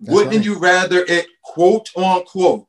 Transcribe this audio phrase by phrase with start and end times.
[0.00, 0.44] That's Wouldn't right.
[0.44, 2.68] you rather it quote unquote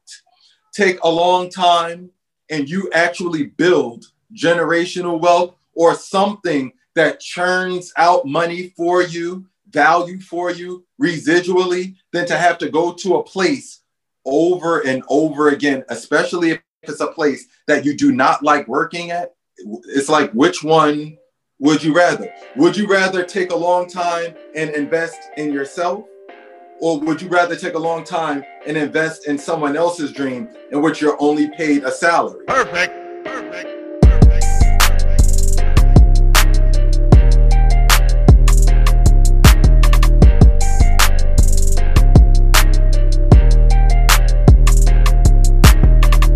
[0.74, 2.10] take a long time
[2.50, 4.06] and you actually build
[4.36, 12.26] generational wealth or something that churns out money for you, value for you residually, than
[12.26, 13.82] to have to go to a place
[14.26, 19.12] over and over again, especially if it's a place that you do not like working
[19.12, 19.36] at?
[19.86, 21.18] It's like, which one
[21.60, 22.34] would you rather?
[22.56, 26.06] Would you rather take a long time and invest in yourself?
[26.82, 30.82] Or would you rather take a long time and invest in someone else's dream in
[30.82, 32.46] which you're only paid a salary?
[32.46, 33.09] Perfect.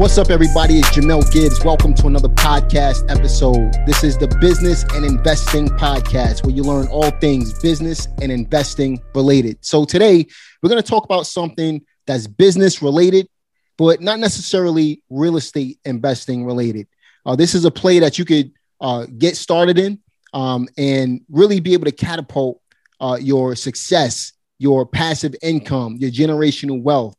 [0.03, 0.80] What's up, everybody?
[0.80, 1.63] It's Jamel Gibbs.
[1.63, 3.73] Welcome to another podcast episode.
[3.85, 9.02] This is the Business and Investing Podcast, where you learn all things business and investing
[9.16, 9.59] related.
[9.62, 10.26] So, today
[10.62, 13.29] we're going to talk about something that's business related,
[13.77, 16.85] but not necessarily real estate investing related.
[17.26, 18.51] Uh, this is a play that you could
[18.82, 19.99] uh, get started in
[20.34, 22.60] um, and really be able to catapult
[22.99, 27.15] uh, your success, your passive income, your generational wealth.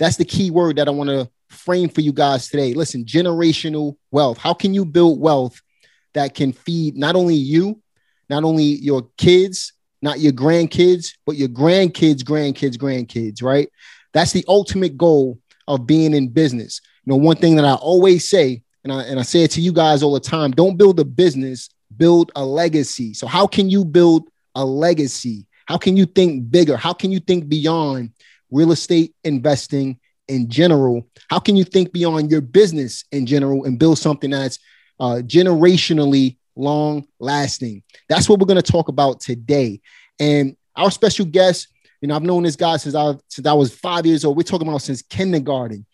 [0.00, 2.74] That's the key word that I want to frame for you guys today.
[2.74, 4.38] Listen, generational wealth.
[4.38, 5.60] How can you build wealth
[6.14, 7.80] that can feed not only you,
[8.28, 13.68] not only your kids, not your grandkids, but your grandkids, grandkids, grandkids, right?
[14.12, 16.80] That's the ultimate goal of being in business.
[17.04, 19.60] You know, one thing that I always say, and I, and I say it to
[19.60, 23.14] you guys all the time don't build a business, build a legacy.
[23.14, 25.46] So, how can you build a legacy?
[25.66, 26.76] How can you think bigger?
[26.76, 28.12] How can you think beyond
[28.50, 31.08] real estate investing in general?
[31.28, 34.58] How can you think beyond your business in general and build something that's
[35.00, 37.82] uh, generationally long lasting?
[38.08, 39.80] That's what we're going to talk about today.
[40.18, 41.68] And our special guest,
[42.00, 44.36] you know, I've known this guy since I since I was five years old.
[44.36, 45.86] We're talking about since kindergarten,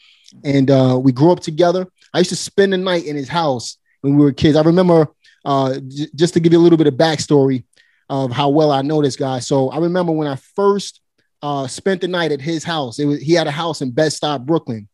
[0.44, 1.86] and uh, we grew up together.
[2.12, 4.56] I used to spend the night in his house when we were kids.
[4.56, 5.08] I remember
[5.44, 7.64] uh, j- just to give you a little bit of backstory
[8.08, 9.38] of how well I know this guy.
[9.38, 11.00] So I remember when I first
[11.42, 12.98] uh, spent the night at his house.
[12.98, 14.88] It was he had a house in Bed-Stuy, Brooklyn,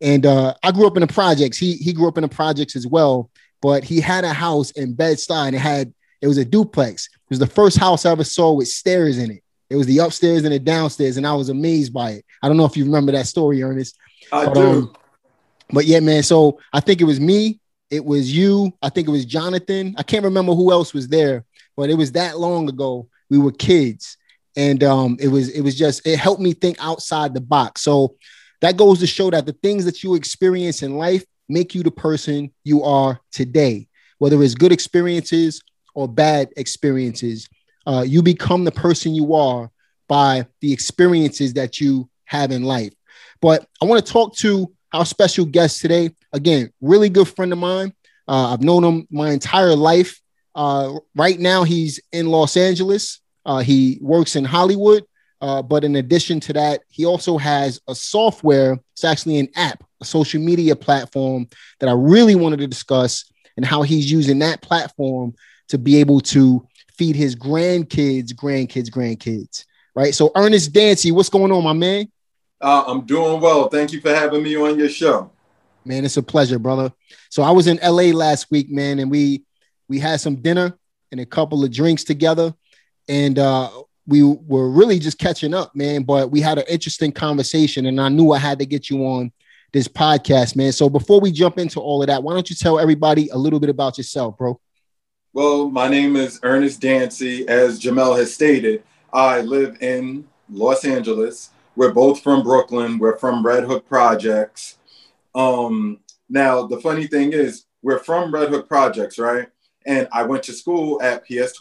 [0.00, 1.58] and uh, I grew up in the projects.
[1.58, 3.30] He he grew up in the projects as well,
[3.60, 7.06] but he had a house in Bed-Stuy, and it had it was a duplex.
[7.06, 9.42] It was the first house I ever saw with stairs in it.
[9.70, 12.24] It was the upstairs and the downstairs, and I was amazed by it.
[12.42, 13.96] I don't know if you remember that story, Ernest.
[14.30, 14.60] I but, do.
[14.60, 14.94] Um,
[15.70, 16.22] but yeah, man.
[16.22, 17.58] So I think it was me.
[17.90, 18.72] It was you.
[18.82, 19.94] I think it was Jonathan.
[19.98, 21.44] I can't remember who else was there,
[21.76, 23.08] but it was that long ago.
[23.30, 24.18] We were kids,
[24.56, 27.82] and um, it was it was just it helped me think outside the box.
[27.82, 28.16] So
[28.60, 31.90] that goes to show that the things that you experience in life make you the
[31.90, 35.62] person you are today, whether it's good experiences
[35.94, 37.48] or bad experiences.
[37.86, 39.70] Uh, you become the person you are
[40.06, 42.92] by the experiences that you have in life.
[43.40, 46.14] But I want to talk to our special guest today.
[46.32, 47.92] Again, really good friend of mine.
[48.28, 50.20] Uh, I've known him my entire life.
[50.54, 53.21] Uh, right now, he's in Los Angeles.
[53.44, 55.04] Uh, he works in Hollywood,
[55.40, 58.78] uh, but in addition to that, he also has a software.
[58.92, 61.48] It's actually an app, a social media platform
[61.80, 63.24] that I really wanted to discuss
[63.56, 65.34] and how he's using that platform
[65.68, 66.66] to be able to
[66.96, 69.64] feed his grandkids, grandkids, grandkids.
[69.94, 70.14] Right.
[70.14, 72.10] So, Ernest Dancy, what's going on, my man?
[72.60, 73.68] Uh, I'm doing well.
[73.68, 75.30] Thank you for having me on your show.
[75.84, 76.92] Man, it's a pleasure, brother.
[77.28, 79.42] So I was in LA last week, man, and we
[79.88, 80.78] we had some dinner
[81.10, 82.54] and a couple of drinks together
[83.08, 83.70] and uh,
[84.06, 86.02] we were really just catching up, man.
[86.02, 89.32] But we had an interesting conversation, and I knew I had to get you on
[89.72, 90.72] this podcast, man.
[90.72, 93.60] So before we jump into all of that, why don't you tell everybody a little
[93.60, 94.60] bit about yourself, bro?
[95.32, 97.48] Well, my name is Ernest Dancy.
[97.48, 101.50] As Jamel has stated, I live in Los Angeles.
[101.74, 102.98] We're both from Brooklyn.
[102.98, 104.76] We're from Red Hook Projects.
[105.34, 109.48] Um, now, the funny thing is, we're from Red Hook Projects, right?
[109.86, 111.56] And I went to school at PS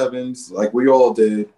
[0.00, 1.50] 27s, like we all did.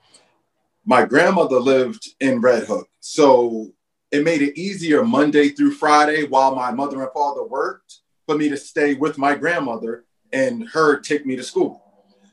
[0.84, 2.88] My grandmother lived in Red Hook.
[3.00, 3.72] So
[4.10, 8.48] it made it easier Monday through Friday while my mother and father worked for me
[8.48, 11.82] to stay with my grandmother and her take me to school.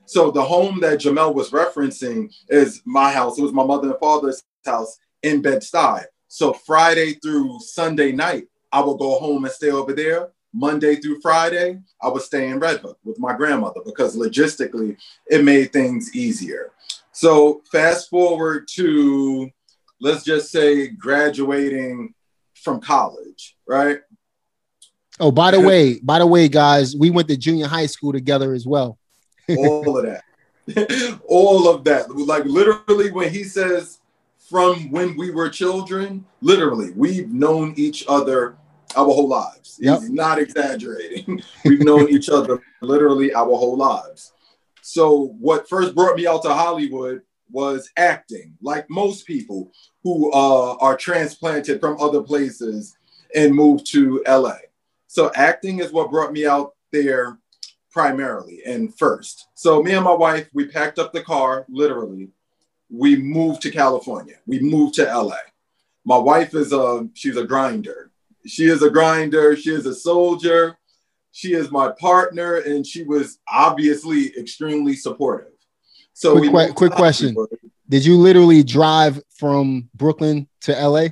[0.05, 3.37] So the home that Jamel was referencing is my house.
[3.37, 6.03] It was my mother and father's house in Bed-Stuy.
[6.27, 10.29] So Friday through Sunday night, I would go home and stay over there.
[10.53, 14.97] Monday through Friday, I would stay in Red Hook with my grandmother because logistically
[15.27, 16.71] it made things easier.
[17.11, 19.49] So fast forward to
[20.01, 22.13] let's just say graduating
[22.55, 23.99] from college, right?
[25.19, 28.53] Oh, by the way, by the way, guys, we went to junior high school together
[28.53, 28.97] as well.
[29.57, 30.23] all of that.
[31.27, 32.09] all of that.
[32.09, 33.99] Like literally when he says
[34.49, 36.25] from when we were children.
[36.41, 38.57] Literally, we've known each other
[38.95, 39.77] our whole lives.
[39.81, 39.99] Yep.
[39.99, 41.41] He's not exaggerating.
[41.65, 44.33] we've known each other literally our whole lives.
[44.81, 47.21] So, what first brought me out to Hollywood
[47.51, 49.71] was acting, like most people
[50.03, 52.95] who uh, are transplanted from other places
[53.35, 54.57] and moved to LA.
[55.07, 57.37] So, acting is what brought me out there
[57.91, 59.47] primarily and first.
[59.53, 62.29] So, me and my wife, we packed up the car, literally.
[62.89, 64.37] We moved to California.
[64.47, 65.37] We moved to LA.
[66.05, 68.08] My wife is a she's a grinder.
[68.45, 69.55] She is a grinder.
[69.55, 70.77] She is a soldier.
[71.31, 75.53] She is my partner, and she was obviously extremely supportive.
[76.13, 77.35] So, quick, que- quick question:
[77.87, 81.09] Did you literally drive from Brooklyn to LA?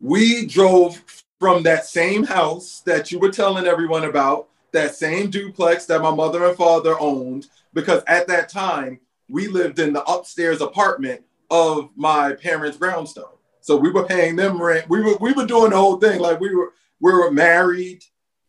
[0.00, 1.02] We drove
[1.38, 6.10] from that same house that you were telling everyone about, that same duplex that my
[6.10, 11.90] mother and father owned, because at that time we lived in the upstairs apartment of
[11.96, 13.33] my parents' brownstone.
[13.64, 14.90] So we were paying them rent.
[14.90, 16.20] We were we were doing the whole thing.
[16.20, 18.02] Like we were we were married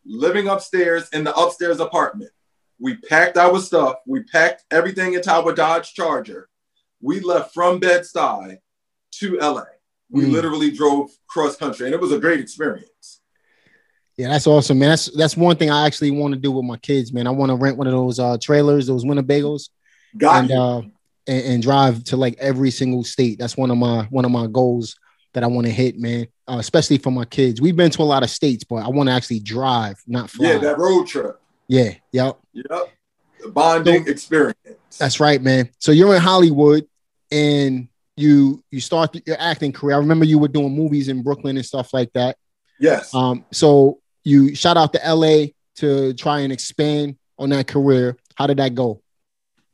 [0.04, 2.30] living upstairs in the upstairs apartment.
[2.78, 3.96] We packed our stuff.
[4.06, 6.50] We packed everything into our Dodge Charger.
[7.00, 8.58] We left from Bed-Stuy
[9.12, 9.64] to LA.
[10.10, 10.32] We mm.
[10.32, 13.22] literally drove cross country, and it was a great experience.
[14.18, 14.90] Yeah, that's awesome, man.
[14.90, 17.26] That's that's one thing I actually want to do with my kids, man.
[17.26, 19.70] I want to rent one of those uh, trailers, those Winnebagos,
[20.18, 20.78] Got and, uh,
[21.26, 23.38] and, and drive to like every single state.
[23.38, 24.94] That's one of my one of my goals
[25.36, 26.28] that I want to hit, man.
[26.48, 27.60] Uh, especially for my kids.
[27.60, 30.52] We've been to a lot of states, but I want to actually drive, not fly.
[30.52, 31.38] Yeah, that road trip.
[31.68, 31.92] Yeah.
[32.12, 32.38] Yep.
[32.54, 32.92] Yep.
[33.42, 34.96] The bonding so, experience.
[34.98, 35.68] That's right, man.
[35.78, 36.86] So you're in Hollywood,
[37.30, 39.96] and you you start your acting career.
[39.96, 42.38] I remember you were doing movies in Brooklyn and stuff like that.
[42.80, 43.14] Yes.
[43.14, 43.44] Um.
[43.52, 45.54] So you shot out to L.A.
[45.76, 48.16] to try and expand on that career.
[48.36, 49.02] How did that go?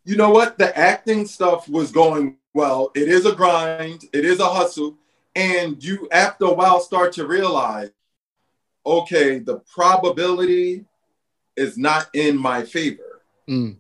[0.05, 0.59] You know what?
[0.59, 2.91] The acting stuff was going well.
[2.97, 4.07] It is a grind.
[4.13, 4.99] It is a hustle
[5.35, 7.91] and you, after a while, start to realize,
[8.85, 10.85] okay, the probability
[11.57, 13.23] is not in my favor.
[13.49, 13.77] Mm.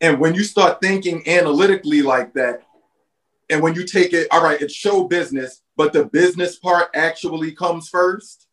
[0.00, 2.62] And when you start thinking analytically like that,
[3.50, 7.52] and when you take it, all right, it's show business, but the business part actually
[7.52, 8.46] comes first.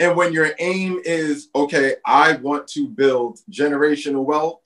[0.00, 4.60] And when your aim is, okay, I want to build generational wealth,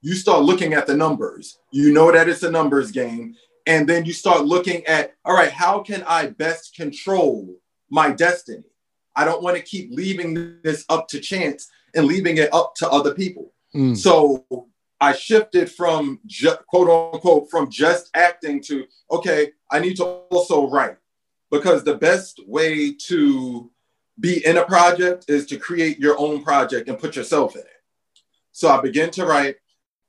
[0.00, 1.58] you start looking at the numbers.
[1.72, 3.34] You know that it's a numbers game.
[3.66, 7.56] And then you start looking at, all right, how can I best control
[7.90, 8.64] my destiny?
[9.16, 12.88] I don't want to keep leaving this up to chance and leaving it up to
[12.88, 13.52] other people.
[13.74, 13.96] Mm.
[13.96, 14.46] So
[15.00, 20.68] I shifted from ju- quote unquote from just acting to okay, I need to also
[20.68, 20.96] write
[21.50, 23.70] because the best way to
[24.18, 27.66] be in a project is to create your own project and put yourself in it.
[28.52, 29.56] So I began to write,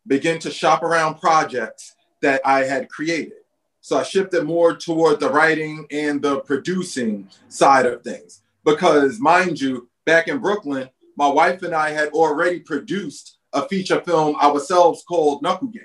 [0.06, 3.34] begin to shop around projects that I had created.
[3.82, 8.42] So I shifted more toward the writing and the producing side of things.
[8.64, 14.00] Because, mind you, back in Brooklyn, my wife and I had already produced a feature
[14.02, 15.84] film ourselves called Knuckle Game.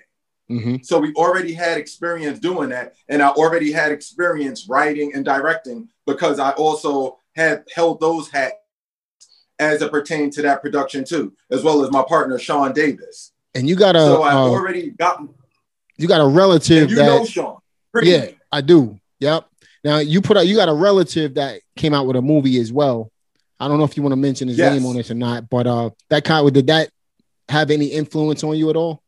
[0.51, 0.77] Mm-hmm.
[0.83, 2.95] So we already had experience doing that.
[3.09, 8.55] And I already had experience writing and directing because I also had held those hats
[9.59, 13.33] as it pertained to that production too, as well as my partner, Sean Davis.
[13.55, 14.01] And you got a.
[14.01, 15.23] So I uh, already got.
[15.97, 17.07] You got a relative you that.
[17.07, 17.57] know Sean.
[17.97, 19.01] Pretty yeah, I do.
[19.21, 19.49] Yep.
[19.83, 22.71] Now you put out you got a relative that came out with a movie as
[22.71, 23.11] well.
[23.59, 24.75] I don't know if you want to mention his yes.
[24.75, 26.91] name on this or not, but uh that kind of did that
[27.49, 29.03] have any influence on you at all?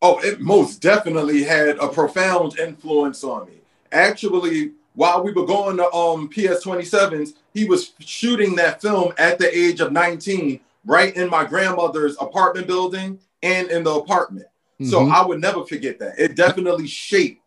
[0.00, 3.60] Oh, it most definitely had a profound influence on me.
[3.92, 9.38] Actually, while we were going to um PS 27s, he was shooting that film at
[9.38, 14.48] the age of 19, right in my grandmother's apartment building and in the apartment.
[14.80, 14.90] Mm-hmm.
[14.90, 16.18] So I would never forget that.
[16.18, 17.41] It definitely shaped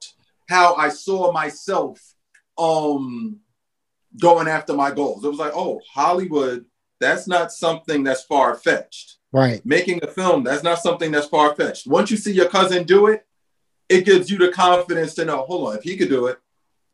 [0.47, 2.01] how I saw myself
[2.57, 3.39] um
[4.19, 5.23] going after my goals.
[5.23, 6.65] It was like, oh, Hollywood,
[6.99, 9.17] that's not something that's far fetched.
[9.31, 9.65] Right.
[9.65, 11.87] Making a film, that's not something that's far fetched.
[11.87, 13.25] Once you see your cousin do it,
[13.89, 16.39] it gives you the confidence to know, hold on, if he could do it,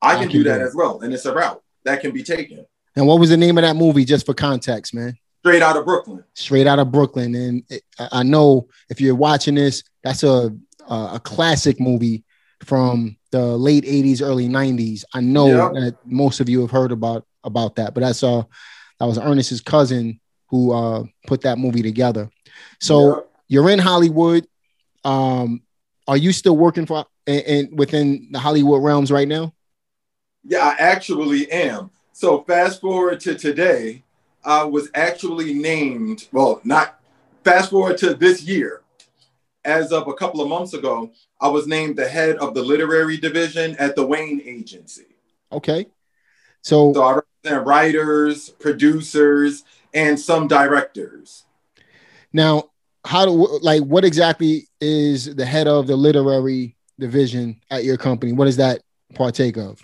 [0.01, 1.01] I, I can, can, do that do as well.
[1.01, 2.65] And it's a route that can be taken.
[2.95, 5.15] And what was the name of that movie, just for context, man?
[5.39, 6.23] Straight out of Brooklyn.
[6.33, 7.35] Straight out of Brooklyn.
[7.35, 10.51] And it, I know if you're watching this, that's a,
[10.89, 12.23] a classic movie
[12.63, 15.03] from the late 80s, early 90s.
[15.13, 15.73] I know yep.
[15.73, 18.43] that most of you have heard about about that, but that's uh
[18.99, 22.29] that was Ernest's cousin who uh put that movie together.
[22.79, 23.31] So yep.
[23.47, 24.47] you're in Hollywood.
[25.03, 25.61] Um,
[26.07, 29.53] are you still working for and within the Hollywood realms right now?
[30.43, 31.91] Yeah, I actually am.
[32.13, 34.03] So fast forward to today,
[34.43, 36.99] I was actually named, well, not
[37.43, 38.80] fast forward to this year.
[39.65, 43.17] As of a couple of months ago, I was named the head of the literary
[43.17, 45.05] division at the Wayne Agency.
[45.51, 45.87] Okay.
[46.61, 49.63] So, so I represent writers, producers,
[49.93, 51.45] and some directors.
[52.33, 52.69] Now,
[53.03, 58.31] how do like what exactly is the head of the literary division at your company?
[58.31, 58.81] What does that
[59.15, 59.83] partake of?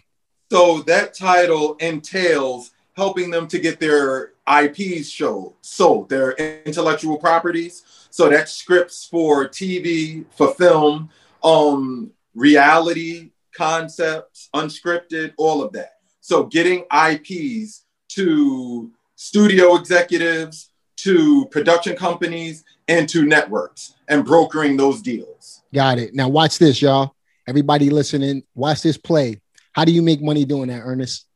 [0.52, 7.84] So that title entails helping them to get their IPs show sold, their intellectual properties.
[8.18, 11.12] So that's scripts for TV, for film,
[11.44, 15.98] um, reality concepts, unscripted, all of that.
[16.22, 17.84] So getting IPs
[18.14, 25.62] to studio executives, to production companies, and to networks and brokering those deals.
[25.72, 26.16] Got it.
[26.16, 27.14] Now watch this, y'all.
[27.48, 29.42] Everybody listening, watch this play.
[29.74, 31.28] How do you make money doing that, Ernest?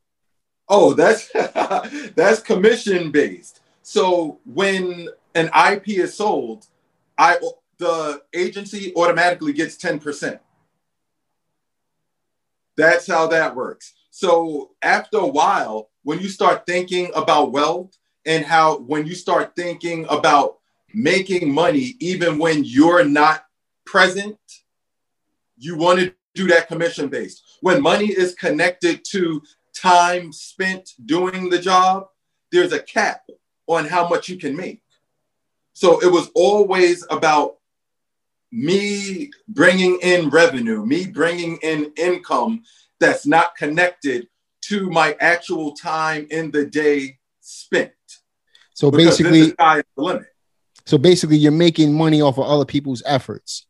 [0.68, 1.30] Oh, that's
[2.16, 3.60] that's commission based.
[3.84, 6.66] So when an IP is sold,
[7.22, 7.38] I
[7.78, 10.40] the agency automatically gets 10%.
[12.76, 13.94] That's how that works.
[14.10, 19.54] So after a while, when you start thinking about wealth and how when you start
[19.54, 20.58] thinking about
[20.92, 23.44] making money even when you're not
[23.86, 24.38] present,
[25.56, 27.58] you want to do that commission based.
[27.60, 29.42] When money is connected to
[29.74, 32.08] time spent doing the job,
[32.50, 33.22] there's a cap
[33.68, 34.81] on how much you can make.
[35.74, 37.56] So it was always about
[38.50, 42.62] me bringing in revenue, me bringing in income
[43.00, 44.28] that's not connected
[44.62, 47.92] to my actual time in the day spent.
[48.74, 50.26] So because basically, the limit.
[50.84, 53.66] So basically, you're making money off of other people's efforts.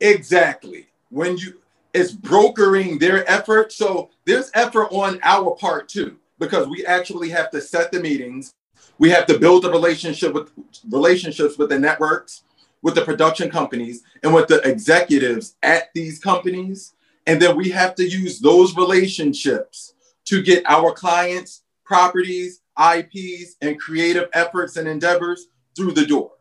[0.00, 0.86] Exactly.
[1.10, 1.60] When you
[1.92, 3.72] it's brokering their effort.
[3.72, 8.54] So there's effort on our part too, because we actually have to set the meetings.
[9.00, 10.52] We have to build a relationship with
[10.90, 12.42] relationships with the networks,
[12.82, 16.92] with the production companies, and with the executives at these companies.
[17.26, 19.94] And then we have to use those relationships
[20.26, 26.32] to get our clients, properties, IPs, and creative efforts and endeavors through the door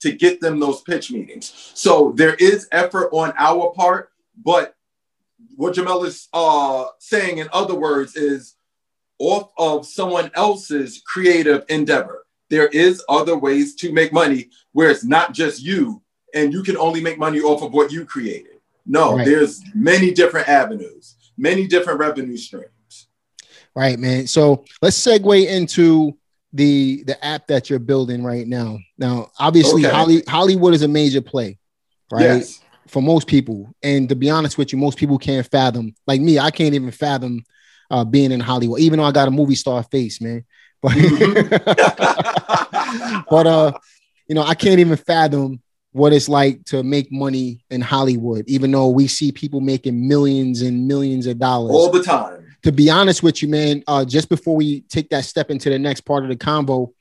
[0.00, 1.70] to get them those pitch meetings.
[1.74, 4.10] So there is effort on our part,
[4.44, 4.74] but
[5.54, 8.56] what Jamel is uh, saying, in other words, is
[9.22, 12.26] off of someone else's creative endeavor.
[12.50, 16.02] There is other ways to make money where it's not just you,
[16.34, 18.58] and you can only make money off of what you created.
[18.84, 19.24] No, right.
[19.24, 23.06] there's many different avenues, many different revenue streams.
[23.76, 24.26] Right, man.
[24.26, 26.18] So let's segue into
[26.52, 28.78] the the app that you're building right now.
[28.98, 29.94] Now, obviously, okay.
[29.94, 31.58] Holly, Hollywood is a major play,
[32.10, 32.22] right?
[32.22, 33.74] Yes for most people.
[33.82, 35.94] And to be honest with you, most people can't fathom.
[36.06, 37.42] Like me, I can't even fathom
[37.92, 40.44] uh, being in Hollywood, even though I got a movie star face, man.
[40.82, 40.96] But,
[43.30, 43.72] but uh,
[44.26, 48.72] you know, I can't even fathom what it's like to make money in Hollywood, even
[48.72, 52.44] though we see people making millions and millions of dollars all the time.
[52.64, 55.78] To be honest with you, man, uh, just before we take that step into the
[55.78, 56.92] next part of the convo,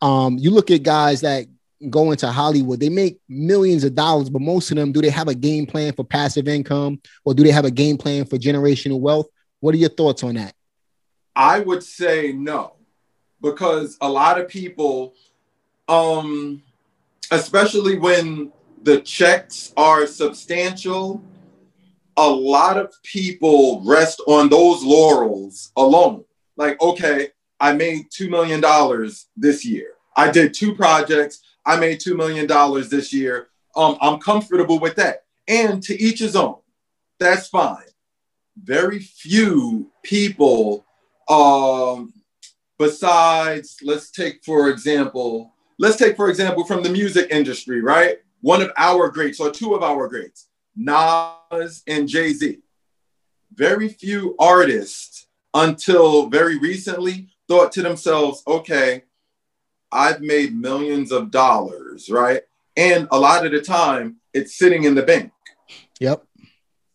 [0.00, 1.46] um, you look at guys that
[1.90, 5.28] go into Hollywood, they make millions of dollars, but most of them, do they have
[5.28, 9.00] a game plan for passive income or do they have a game plan for generational
[9.00, 9.26] wealth?
[9.60, 10.54] What are your thoughts on that?
[11.34, 12.74] I would say no,
[13.40, 15.14] because a lot of people,
[15.88, 16.62] um,
[17.30, 21.22] especially when the checks are substantial,
[22.16, 26.24] a lot of people rest on those laurels alone.
[26.56, 28.62] Like, okay, I made $2 million
[29.36, 29.92] this year.
[30.16, 31.42] I did two projects.
[31.64, 32.46] I made $2 million
[32.88, 33.48] this year.
[33.74, 35.24] Um, I'm comfortable with that.
[35.46, 36.56] And to each his own.
[37.18, 37.85] That's fine.
[38.62, 40.86] Very few people,
[41.28, 42.12] um,
[42.78, 48.18] besides, let's take, for example, let's take, for example, from the music industry, right?
[48.40, 52.58] One of our greats, or two of our greats, Nas and Jay Z.
[53.54, 59.04] Very few artists until very recently thought to themselves, okay,
[59.90, 62.42] I've made millions of dollars, right?
[62.76, 65.32] And a lot of the time, it's sitting in the bank.
[66.00, 66.25] Yep.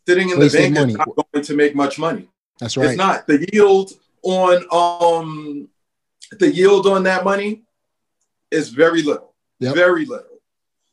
[0.08, 0.94] Sitting in the bank money.
[0.94, 2.28] is not going to make much money.
[2.60, 2.90] That's right.
[2.90, 3.92] It's not the yield
[4.24, 5.70] on um
[6.40, 7.64] the yield on that money
[8.52, 9.34] is very little.
[9.60, 9.76] Yep.
[9.76, 10.40] Very little.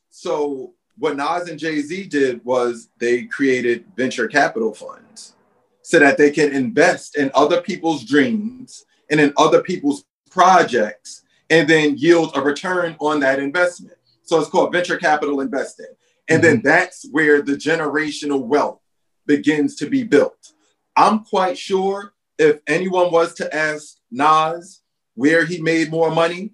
[0.09, 5.33] So what Nas and Jay Z did was they created venture capital funds
[5.81, 11.67] so that they can invest in other people's dreams and in other people's projects and
[11.67, 13.95] then yield a return on that investment.
[14.23, 15.87] So it's called venture capital investing.
[16.27, 16.53] And mm-hmm.
[16.53, 18.81] then that's where the generational wealth
[19.29, 20.53] begins to be built.
[20.97, 24.81] I'm quite sure if anyone was to ask Nas
[25.13, 26.53] where he made more money,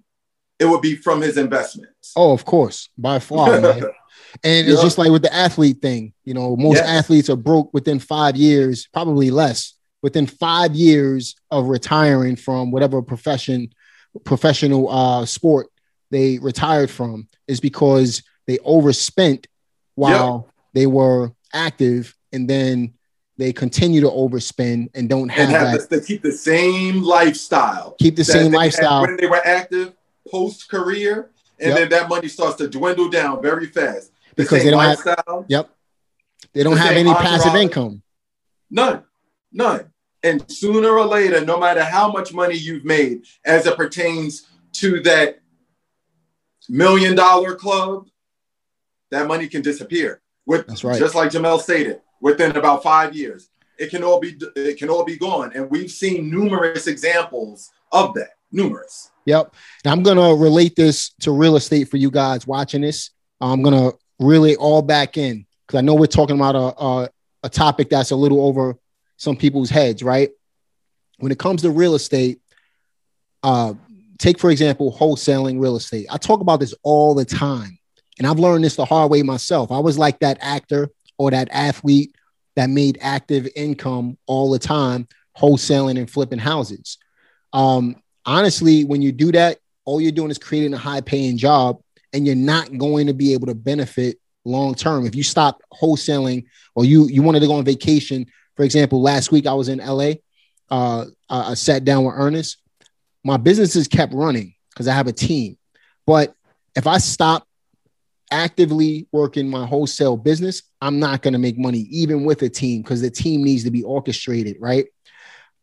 [0.58, 2.12] it would be from his investments.
[2.14, 3.82] Oh, of course, by far, man.
[4.44, 7.98] And it's just like with the athlete thing, you know, most athletes are broke within
[7.98, 13.72] five years, probably less, within five years of retiring from whatever profession,
[14.24, 15.68] professional uh, sport
[16.10, 19.46] they retired from, is because they overspent
[19.94, 22.92] while they were active, and then
[23.38, 25.90] they continue to overspend and don't have, and have that.
[25.90, 27.96] To keep the same lifestyle.
[27.98, 29.94] Keep the same lifestyle when they were active
[30.30, 31.78] post career, and yep.
[31.78, 35.44] then that money starts to dwindle down very fast the because they don't lifestyle, have.
[35.48, 35.70] Yep.
[36.52, 38.02] They don't the have any passive income.
[38.70, 39.02] None,
[39.52, 39.92] none.
[40.22, 45.00] And sooner or later, no matter how much money you've made, as it pertains to
[45.02, 45.40] that
[46.68, 48.08] million dollar club,
[49.10, 50.20] that money can disappear.
[50.46, 50.98] With That's right.
[50.98, 55.04] just like Jamel stated, within about five years, it can all be it can all
[55.04, 55.52] be gone.
[55.54, 58.30] And we've seen numerous examples of that.
[58.52, 59.10] Numerous.
[59.26, 59.54] Yep.
[59.84, 63.10] I'm gonna relate this to real estate for you guys watching this.
[63.40, 67.08] I'm gonna really all back in because I know we're talking about a, a,
[67.42, 68.76] a topic that's a little over
[69.16, 70.30] some people's heads, right?
[71.18, 72.40] When it comes to real estate,
[73.42, 73.74] uh,
[74.18, 76.06] take for example wholesaling real estate.
[76.10, 77.78] I talk about this all the time,
[78.18, 79.72] and I've learned this the hard way myself.
[79.72, 82.14] I was like that actor or that athlete
[82.56, 85.06] that made active income all the time,
[85.38, 86.98] wholesaling and flipping houses.
[87.52, 91.80] Um, honestly, when you do that, all you're doing is creating a high paying job
[92.12, 95.06] and you're not going to be able to benefit long term.
[95.06, 99.30] If you stop wholesaling or you you wanted to go on vacation, for example, last
[99.30, 100.12] week I was in LA.
[100.70, 102.58] Uh, I sat down with Ernest.
[103.22, 105.58] My businesses kept running because I have a team.
[106.06, 106.34] But
[106.74, 107.45] if I stop
[108.30, 112.82] actively working my wholesale business, I'm not going to make money even with a team
[112.82, 114.86] because the team needs to be orchestrated, right?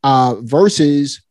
[0.04, 1.22] Uh, versus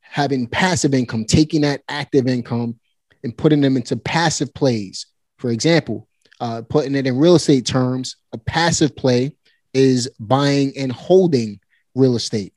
[0.00, 2.78] having passive income, taking that active income
[3.24, 5.06] and putting them into passive plays.
[5.38, 6.08] For example,
[6.40, 9.36] uh, putting it in real estate terms, a passive play
[9.72, 11.60] is buying and holding
[11.94, 12.52] real estate.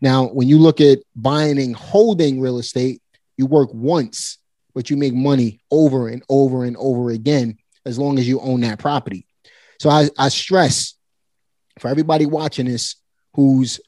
[0.00, 3.02] Now, when you look at buying and holding real estate,
[3.36, 4.37] you work once,
[4.78, 8.60] but you make money over and over and over again as long as you own
[8.60, 9.26] that property.
[9.80, 10.94] So I, I stress
[11.80, 12.94] for everybody watching this
[13.34, 13.80] who's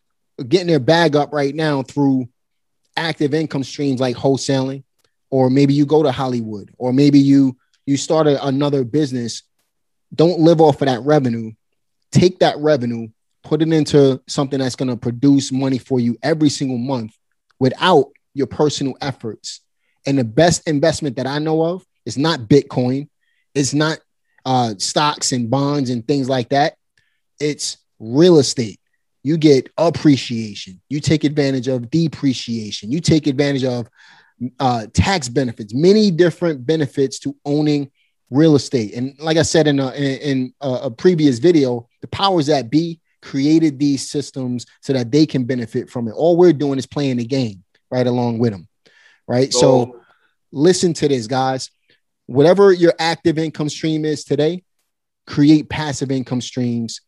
[0.48, 2.28] getting their bag up right now through
[2.96, 4.82] active income streams like wholesaling,
[5.30, 9.44] or maybe you go to Hollywood, or maybe you you start a, another business.
[10.12, 11.52] Don't live off of that revenue.
[12.10, 13.06] Take that revenue,
[13.44, 17.16] put it into something that's going to produce money for you every single month
[17.60, 19.60] without your personal efforts.
[20.06, 23.08] And the best investment that I know of is not Bitcoin,
[23.54, 23.98] it's not
[24.44, 26.74] uh, stocks and bonds and things like that.
[27.38, 28.80] It's real estate.
[29.22, 30.80] You get appreciation.
[30.88, 32.90] You take advantage of depreciation.
[32.90, 33.88] You take advantage of
[34.58, 37.90] uh, tax benefits, many different benefits to owning
[38.30, 38.94] real estate.
[38.94, 43.00] And like I said in a, in, a, a previous video, the powers that be
[43.20, 46.12] created these systems so that they can benefit from it.
[46.12, 48.66] All we're doing is playing the game right along with them.
[49.30, 49.52] Right.
[49.52, 50.00] So, so
[50.50, 51.70] listen to this, guys.
[52.26, 54.64] Whatever your active income stream is today,
[55.24, 57.00] create passive income streams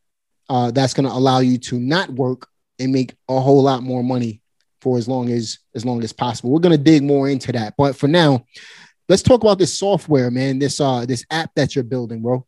[0.49, 2.47] uh, that's going to allow you to not work
[2.79, 4.41] and make a whole lot more money
[4.81, 6.51] for as long as as long as possible.
[6.51, 8.45] We're going to dig more into that, but for now,
[9.09, 10.61] let's talk about this software, man.
[10.61, 12.47] This uh this app that you're building, bro.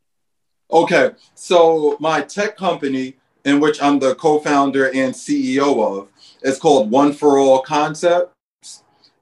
[0.71, 6.09] Okay, so my tech company, in which I'm the co-founder and CEO of,
[6.43, 8.34] is called One for All Concepts,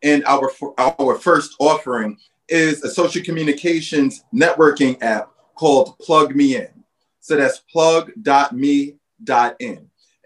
[0.02, 6.68] and our our first offering is a social communications networking app called Plug Me In.
[7.20, 8.98] So that's plug.me.in.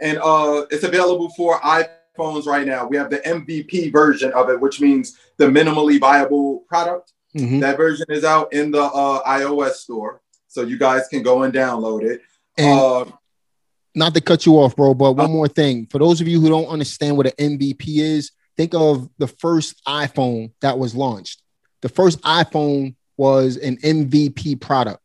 [0.00, 2.86] And uh, it's available for iPhones right now.
[2.86, 7.12] We have the MVP version of it, which means the minimally viable product.
[7.36, 7.60] Mm-hmm.
[7.60, 10.22] That version is out in the uh, iOS store.
[10.48, 12.22] So you guys can go and download it.
[12.56, 13.04] And uh,
[13.94, 15.86] not to cut you off, bro, but one uh, more thing.
[15.86, 19.82] For those of you who don't understand what an MVP is, think of the first
[19.86, 21.42] iPhone that was launched.
[21.82, 25.00] The first iPhone was an MVP product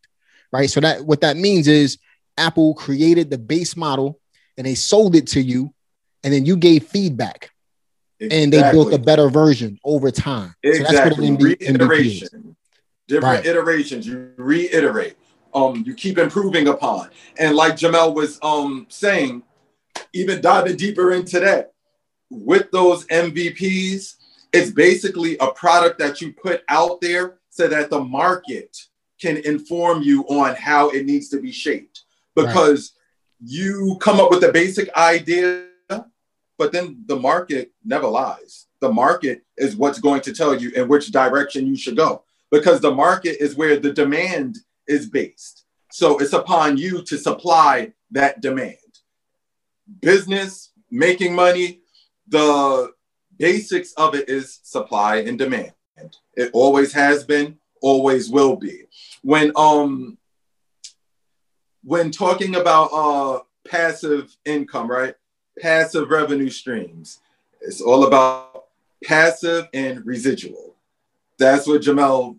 [0.52, 0.70] right?
[0.70, 1.98] So that what that means is
[2.38, 4.20] Apple created the base model
[4.58, 5.74] and they sold it to you,
[6.24, 7.52] and then you gave feedback,
[8.20, 8.44] exactly.
[8.44, 10.54] and they built a better version over time.
[10.62, 10.86] Exactly.
[10.86, 12.56] So that's what MVP, Reiteration.
[13.08, 13.46] Different right.
[13.46, 14.06] iterations.
[14.06, 15.18] You reiterate.
[15.54, 17.10] Um, you keep improving upon.
[17.38, 19.44] And like Jamel was um saying,
[20.14, 21.74] even diving deeper into that,
[22.32, 24.16] with those MVPs,
[24.52, 28.78] it's basically a product that you put out there so that the market
[29.20, 33.52] can inform you on how it needs to be shaped because right.
[33.52, 35.68] you come up with a basic idea
[36.58, 40.88] but then the market never lies the market is what's going to tell you in
[40.88, 45.66] which direction you should go because the market is where the demand is based.
[45.92, 48.78] So it's upon you to supply that demand.
[50.02, 51.81] Business, making money,
[52.32, 52.92] the
[53.38, 55.74] basics of it is supply and demand.
[56.36, 58.86] It always has been, always will be.
[59.22, 60.18] When um
[61.84, 65.16] when talking about uh passive income, right?
[65.60, 67.20] Passive revenue streams.
[67.62, 68.66] It's all about
[69.04, 70.76] passive and residual.
[71.38, 72.38] That's what Jamel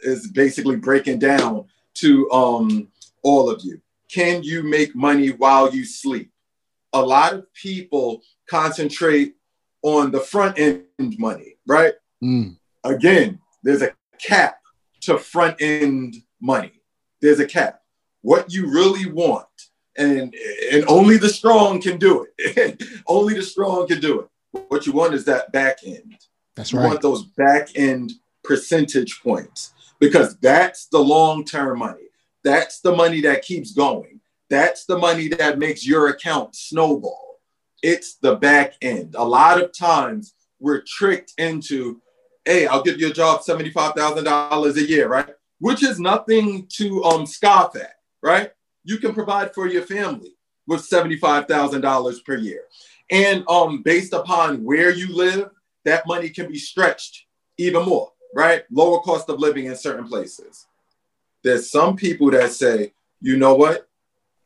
[0.00, 2.88] is basically breaking down to um,
[3.22, 3.80] all of you.
[4.10, 6.30] Can you make money while you sleep?
[6.92, 9.34] A lot of people concentrate
[9.82, 10.86] on the front end
[11.18, 11.94] money, right?
[12.22, 12.56] Mm.
[12.84, 14.58] Again, there's a cap
[15.02, 16.82] to front end money.
[17.20, 17.80] There's a cap.
[18.22, 19.46] What you really want,
[19.96, 20.34] and
[20.72, 22.82] and only the strong can do it.
[23.06, 24.28] only the strong can do it.
[24.68, 26.16] What you want is that back end.
[26.56, 26.82] That's right.
[26.82, 32.08] you want those back end percentage points because that's the long term money.
[32.44, 34.20] That's the money that keeps going.
[34.50, 37.27] That's the money that makes your account snowball.
[37.82, 39.14] It's the back end.
[39.16, 42.00] A lot of times we're tricked into,
[42.44, 45.30] hey, I'll give you a job, $75,000 a year, right?
[45.60, 48.52] Which is nothing to um, scoff at, right?
[48.84, 50.34] You can provide for your family
[50.66, 52.62] with $75,000 per year.
[53.10, 55.50] And um, based upon where you live,
[55.84, 57.24] that money can be stretched
[57.56, 58.64] even more right?
[58.70, 60.66] Lower cost of living in certain places.
[61.42, 63.88] There's some people that say, you know what?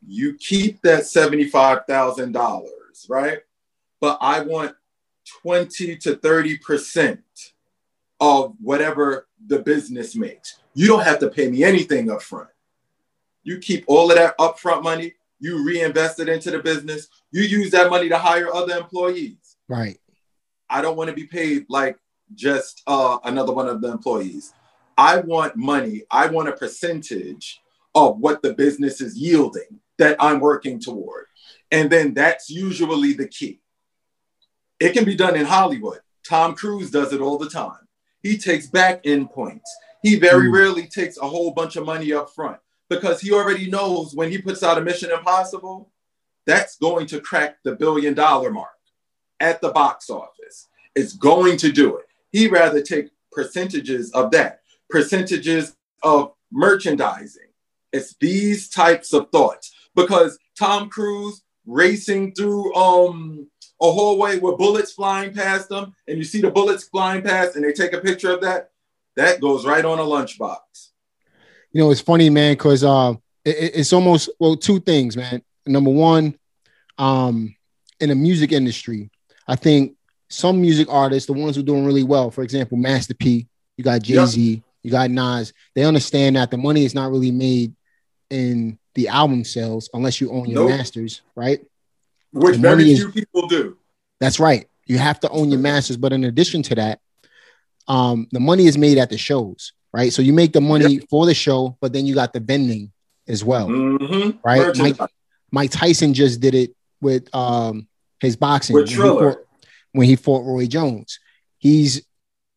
[0.05, 2.67] You keep that $75,000,
[3.09, 3.39] right?
[3.99, 4.75] But I want
[5.41, 7.19] 20 to 30%
[8.19, 10.59] of whatever the business makes.
[10.73, 12.49] You don't have to pay me anything up front.
[13.43, 17.71] You keep all of that upfront money, you reinvest it into the business, you use
[17.71, 19.57] that money to hire other employees.
[19.67, 19.99] Right.
[20.69, 21.97] I don't want to be paid like
[22.33, 24.53] just uh, another one of the employees.
[24.97, 26.03] I want money.
[26.09, 27.61] I want a percentage
[27.95, 31.25] of what the business is yielding that I'm working toward.
[31.73, 33.59] And then that's usually the key.
[34.79, 35.99] It can be done in Hollywood.
[36.23, 37.87] Tom Cruise does it all the time.
[38.21, 39.69] He takes back end points.
[40.03, 40.53] He very mm.
[40.53, 42.59] rarely takes a whole bunch of money up front
[42.89, 45.91] because he already knows when he puts out a Mission Impossible,
[46.45, 48.69] that's going to crack the billion dollar mark
[49.39, 50.67] at the box office.
[50.95, 52.05] It's going to do it.
[52.31, 54.59] He rather take percentages of that,
[54.89, 57.47] percentages of merchandising.
[57.91, 63.47] It's these types of thoughts because Tom Cruise racing through um
[63.81, 67.65] a hallway with bullets flying past them, and you see the bullets flying past, and
[67.65, 68.71] they take a picture of that.
[69.15, 70.89] That goes right on a lunchbox.
[71.71, 75.41] You know, it's funny, man, because uh, it, it's almost well two things, man.
[75.65, 76.37] Number one,
[76.97, 77.55] um,
[77.99, 79.09] in the music industry,
[79.47, 79.95] I think
[80.29, 83.47] some music artists, the ones who are doing really well, for example, Master P,
[83.77, 84.63] you got Jay Z, yep.
[84.81, 87.75] you got Nas, they understand that the money is not really made
[88.29, 90.77] in the album sales unless you own your nope.
[90.77, 91.59] masters, right?
[92.31, 93.77] Which very few is, people do.
[94.19, 94.67] That's right.
[94.85, 95.97] You have to own your masters.
[95.97, 96.99] But in addition to that,
[97.87, 100.11] um, the money is made at the shows, right?
[100.11, 101.03] So you make the money yep.
[101.09, 102.91] for the show, but then you got the vending
[103.27, 104.37] as well, mm-hmm.
[104.43, 104.75] right?
[104.77, 104.97] Mike,
[105.51, 107.87] Mike, Tyson just did it with um,
[108.19, 108.75] his boxing.
[108.75, 109.43] With Triller
[109.93, 111.19] when he fought Roy Jones.
[111.57, 112.03] He's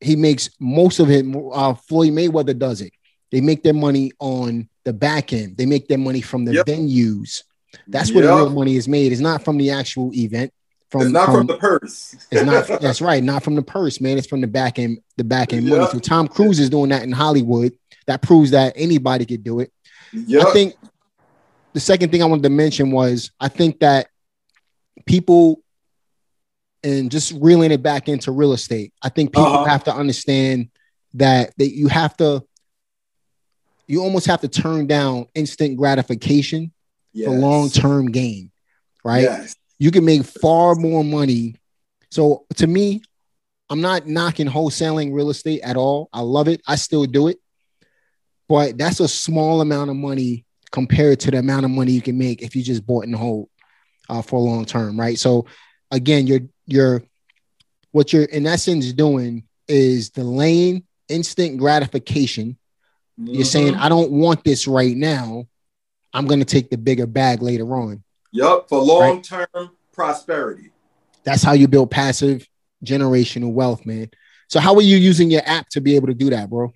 [0.01, 1.25] he makes most of it.
[1.53, 2.93] Uh, Floyd Mayweather does it.
[3.31, 5.57] They make their money on the back end.
[5.57, 6.67] They make their money from the yep.
[6.67, 7.43] venues.
[7.89, 8.33] That's where yep.
[8.33, 9.13] the real money is made.
[9.13, 10.53] It's not from the actual event.
[10.91, 12.15] From, it's not from, from the purse.
[12.31, 12.69] it's not.
[12.81, 13.23] That's right.
[13.23, 14.17] Not from the purse, man.
[14.17, 14.99] It's from the back end.
[15.17, 15.79] The back end yep.
[15.79, 15.91] money.
[15.91, 17.73] So Tom Cruise is doing that in Hollywood.
[18.07, 19.73] That proves that anybody could do it.
[20.15, 20.77] I think
[21.73, 24.07] the second thing I wanted to mention was I think that
[25.05, 25.61] people
[26.85, 28.93] and just reeling it back into real estate.
[29.03, 29.65] I think people uh-huh.
[29.65, 30.69] have to understand
[31.15, 32.45] that that you have to
[33.87, 36.73] you almost have to turn down instant gratification
[37.13, 37.29] yes.
[37.29, 38.51] for long-term gain,
[39.05, 39.23] right?
[39.23, 39.57] Yes.
[39.79, 41.57] You can make far more money.
[42.11, 43.03] So to me,
[43.69, 46.09] I'm not knocking wholesaling real estate at all.
[46.13, 46.63] I love it.
[46.67, 47.39] I still do it.
[48.49, 52.17] But that's a small amount of money compared to the amount of money you can
[52.17, 53.49] make if you just bought and hold
[54.09, 55.19] uh, for long term, right?
[55.19, 55.47] So
[55.91, 57.03] again, you're you're
[57.93, 62.57] what you're in essence doing is delaying instant gratification.
[63.21, 63.35] Mm-hmm.
[63.35, 65.47] You're saying, I don't want this right now.
[66.13, 68.03] I'm going to take the bigger bag later on.
[68.33, 69.69] Yep, for long term right?
[69.93, 70.71] prosperity.
[71.25, 72.47] That's how you build passive
[72.85, 74.11] generational wealth, man.
[74.49, 76.73] So, how are you using your app to be able to do that, bro?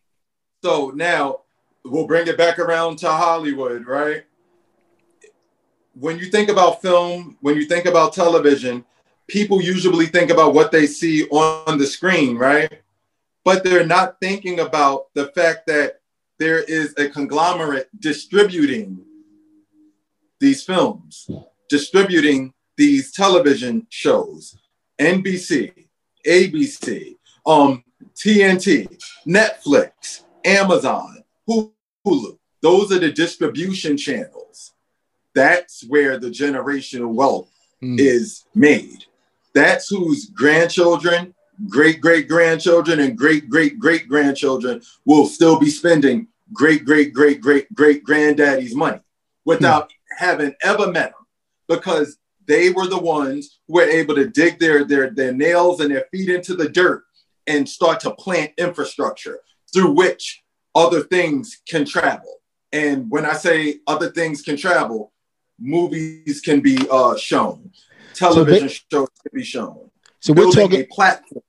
[0.65, 1.41] So, now
[1.85, 4.25] we'll bring it back around to Hollywood, right?
[5.95, 8.85] When you think about film, when you think about television,
[9.29, 12.81] people usually think about what they see on the screen, right?
[13.45, 16.00] But they're not thinking about the fact that
[16.41, 19.05] there is a conglomerate distributing
[20.41, 21.31] these films,
[21.69, 24.57] distributing these television shows,
[24.99, 25.71] NBC,
[26.27, 28.89] ABC, um, TNT,
[29.27, 32.39] Netflix, Amazon, Hulu.
[32.63, 34.73] Those are the distribution channels.
[35.35, 37.51] That's where the generational wealth
[37.83, 38.01] mm.
[38.01, 39.05] is made.
[39.55, 41.35] That's whose grandchildren,
[41.69, 47.41] great great grandchildren, and great great great grandchildren will still be spending great great great
[47.41, 49.01] great great granddaddy's money
[49.45, 49.95] without mm.
[50.19, 51.27] having ever met them
[51.69, 55.91] because they were the ones who were able to dig their, their, their nails and
[55.95, 57.05] their feet into the dirt
[57.47, 59.39] and start to plant infrastructure
[59.73, 60.43] through which
[60.75, 62.41] other things can travel.
[62.73, 65.13] And when I say other things can travel,
[65.61, 67.71] movies can be uh, shown,
[68.15, 69.91] television so shows can be shown.
[70.19, 71.43] So we're talking platform.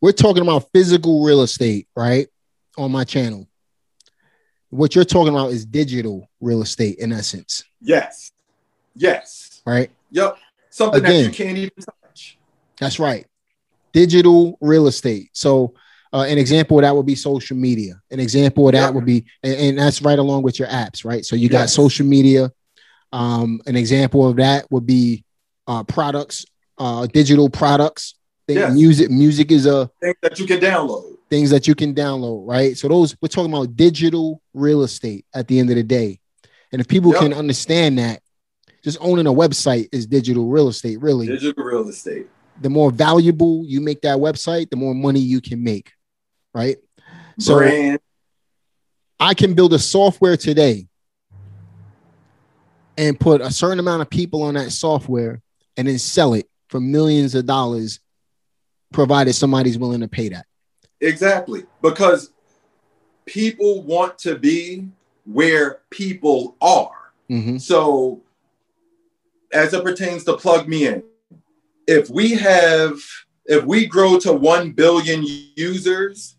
[0.00, 2.28] We're talking about physical real estate, right?
[2.78, 3.48] On my channel.
[4.70, 7.64] What you're talking about is digital real estate in essence.
[7.80, 8.32] Yes.
[8.94, 9.62] Yes.
[9.66, 9.90] Right.
[10.10, 10.38] Yep.
[10.70, 11.70] Something Again, that you can't even
[12.04, 12.38] touch.
[12.78, 13.26] That's right.
[13.92, 15.30] Digital real estate.
[15.32, 15.74] So
[16.12, 18.00] uh, an example of that would be social media.
[18.10, 21.24] An example of that would be, and, and, that's right along with your apps, right?
[21.24, 21.74] So you got yes.
[21.74, 22.52] social media.
[23.12, 25.24] Um, an example of that would be
[25.66, 26.46] uh, products,
[26.78, 28.14] uh, digital products.
[28.48, 28.72] Yes.
[28.72, 31.15] Music, music is a thing that you can download.
[31.28, 32.76] Things that you can download, right?
[32.76, 36.20] So those we're talking about digital real estate at the end of the day.
[36.72, 37.22] And if people yep.
[37.22, 38.20] can understand that,
[38.84, 41.26] just owning a website is digital real estate, really.
[41.26, 42.28] Digital real estate.
[42.60, 45.92] The more valuable you make that website, the more money you can make,
[46.54, 46.76] right?
[47.38, 47.98] So Brand.
[49.18, 50.86] I can build a software today
[52.96, 55.42] and put a certain amount of people on that software
[55.76, 58.00] and then sell it for millions of dollars,
[58.92, 60.46] provided somebody's willing to pay that.
[61.00, 61.64] Exactly.
[61.82, 62.32] Because
[63.26, 64.88] people want to be
[65.24, 67.12] where people are.
[67.30, 67.58] Mm-hmm.
[67.58, 68.22] So
[69.52, 71.02] as it pertains to plug me in,
[71.86, 72.98] if we have,
[73.44, 75.24] if we grow to 1 billion
[75.56, 76.36] users,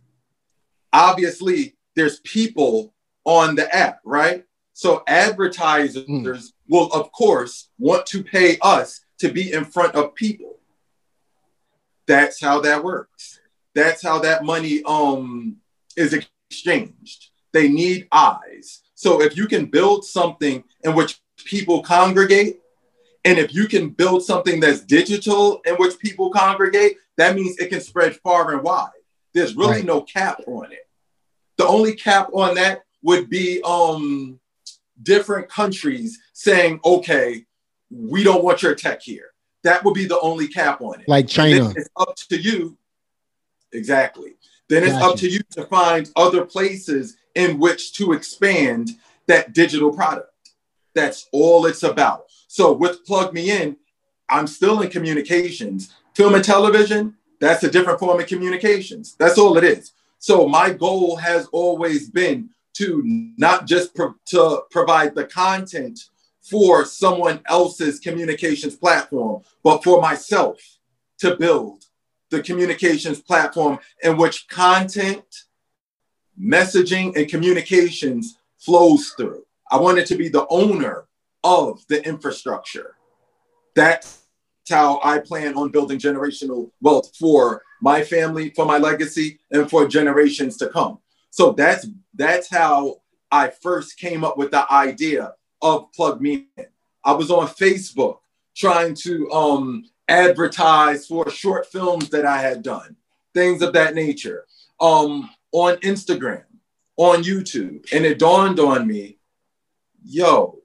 [0.92, 2.94] obviously there's people
[3.26, 4.46] on the app, right?
[4.74, 6.52] So advertisers mm.
[6.70, 10.60] will, of course, want to pay us to be in front of people.
[12.06, 13.40] That's how that works.
[13.78, 15.58] That's how that money um,
[15.96, 17.30] is exchanged.
[17.54, 18.82] They need eyes.
[18.96, 22.60] So if you can build something in which people congregate,
[23.24, 27.70] and if you can build something that's digital in which people congregate, that means it
[27.70, 28.90] can spread far and wide.
[29.36, 29.86] There's really right.
[29.86, 30.88] no cap on it.
[31.58, 34.40] The only cap on that would be um,
[35.04, 37.46] different countries saying, okay,
[37.92, 39.34] we don't want your tech here.
[39.64, 41.08] That would be the only cap on it.
[41.08, 41.72] Like China.
[41.76, 42.76] It's up to you.
[43.74, 44.36] Exactly.
[44.70, 48.92] Then it's up to you to find other places in which to expand
[49.28, 50.32] that digital product.
[50.94, 52.26] That's all it's about.
[52.48, 53.78] So with Plug Me In,
[54.30, 55.94] I'm still in communications.
[56.16, 59.16] Film and television, that's a different form of communications.
[59.16, 59.94] That's all it is.
[60.20, 63.02] So my goal has always been to
[63.38, 66.00] not just pro- to provide the content
[66.42, 70.60] for someone else's communications platform, but for myself
[71.20, 71.84] to build
[72.30, 75.24] the communications platform in which content,
[76.40, 79.44] messaging, and communications flows through.
[79.72, 81.08] I wanted to be the owner
[81.44, 82.96] of the infrastructure.
[83.76, 84.24] That's
[84.70, 89.88] how I plan on building generational wealth for my family, for my legacy, and for
[89.88, 91.00] generations to come.
[91.30, 92.98] So that's that's how
[93.32, 96.66] I first came up with the idea of Plug Me In.
[97.04, 98.20] I was on Facebook
[98.56, 102.96] trying to um, advertise for short films that I had done,
[103.34, 104.46] things of that nature.
[104.80, 106.44] Um, on Instagram,
[106.98, 109.18] on YouTube, and it dawned on me,
[110.04, 110.60] yo,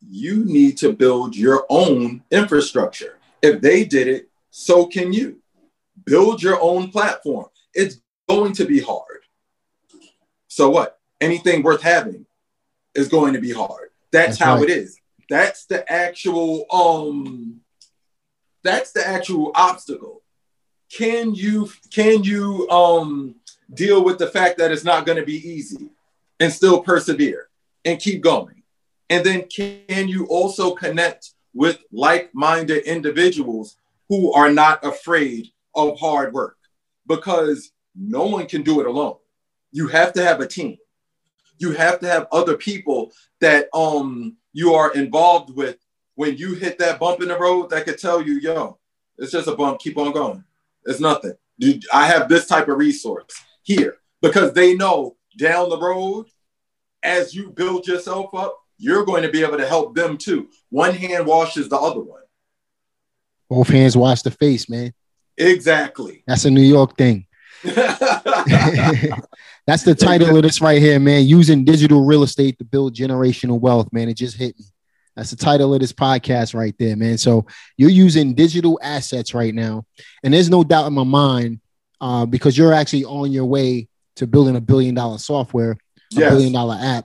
[0.00, 3.18] you need to build your own infrastructure.
[3.42, 5.40] If they did it, so can you.
[6.04, 7.46] Build your own platform.
[7.74, 9.24] It's going to be hard.
[10.48, 10.98] So what?
[11.20, 12.26] Anything worth having
[12.94, 13.90] is going to be hard.
[14.10, 14.64] That's, that's how right.
[14.64, 14.98] it is.
[15.28, 17.59] That's the actual um
[18.62, 20.22] that's the actual obstacle.
[20.92, 23.36] Can you can you um
[23.72, 25.90] deal with the fact that it's not going to be easy
[26.40, 27.48] and still persevere
[27.84, 28.62] and keep going?
[29.08, 33.76] And then can you also connect with like minded individuals
[34.08, 36.56] who are not afraid of hard work?
[37.06, 39.16] Because no one can do it alone.
[39.72, 40.76] You have to have a team.
[41.58, 45.76] You have to have other people that um you are involved with
[46.20, 48.78] when you hit that bump in the road that could tell you, yo,
[49.16, 50.44] it's just a bump, keep on going.
[50.84, 51.32] It's nothing.
[51.94, 53.24] I have this type of resource
[53.62, 56.26] here because they know down the road,
[57.02, 60.50] as you build yourself up, you're going to be able to help them too.
[60.68, 62.20] One hand washes the other one.
[63.48, 64.92] Both hands wash the face, man.
[65.38, 66.22] Exactly.
[66.26, 67.26] That's a New York thing.
[67.64, 67.98] That's
[69.84, 71.24] the title of this right here, man.
[71.24, 74.10] Using digital real estate to build generational wealth, man.
[74.10, 74.66] It just hit me.
[75.20, 77.18] That's the title of this podcast right there, man.
[77.18, 77.44] So
[77.76, 79.84] you're using digital assets right now,
[80.24, 81.60] and there's no doubt in my mind
[82.00, 85.76] uh, because you're actually on your way to building a billion dollar software, a
[86.08, 86.32] yes.
[86.32, 87.04] billion dollar app,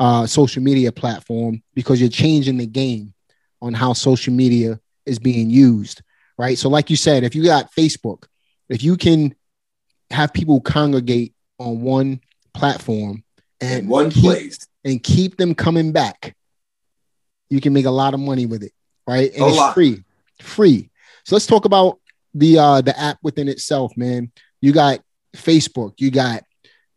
[0.00, 3.14] uh, social media platform because you're changing the game
[3.62, 6.02] on how social media is being used,
[6.36, 6.58] right?
[6.58, 8.24] So, like you said, if you got Facebook,
[8.68, 9.32] if you can
[10.10, 12.20] have people congregate on one
[12.52, 13.22] platform
[13.60, 16.33] and In one keep, place and keep them coming back
[17.50, 18.72] you can make a lot of money with it,
[19.06, 19.32] right?
[19.32, 19.74] And a it's lot.
[19.74, 20.04] free,
[20.40, 20.90] free.
[21.24, 22.00] So let's talk about
[22.34, 24.30] the uh the app within itself, man.
[24.60, 25.00] You got
[25.36, 26.42] Facebook, you got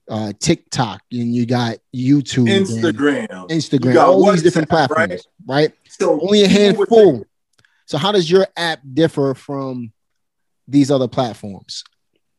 [0.10, 5.22] uh TikTok, and you got YouTube, Instagram, Instagram, all WhatsApp, these different platforms, right?
[5.48, 5.74] right?
[5.90, 7.26] So only a handful.
[7.86, 9.94] So how does your app differ from
[10.68, 11.84] these other platforms?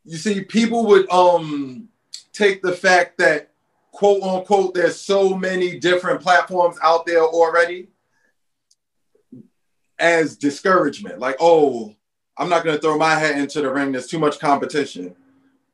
[0.05, 1.89] You see, people would um
[2.33, 3.51] take the fact that
[3.93, 7.89] quote unquote there's so many different platforms out there already
[9.99, 11.19] as discouragement.
[11.19, 11.95] Like, oh,
[12.37, 13.93] I'm not going to throw my hat into the ring.
[13.93, 15.15] There's too much competition.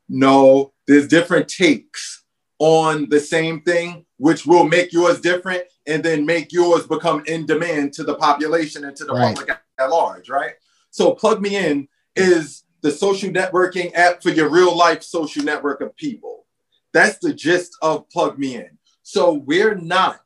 [0.09, 2.25] No, there's different takes
[2.59, 7.45] on the same thing, which will make yours different and then make yours become in
[7.47, 9.37] demand to the population and to the right.
[9.37, 10.53] public at large, right?
[10.91, 15.81] So, Plug Me In is the social networking app for your real life social network
[15.81, 16.47] of people.
[16.93, 18.79] That's the gist of Plug Me In.
[19.03, 20.23] So, we're not,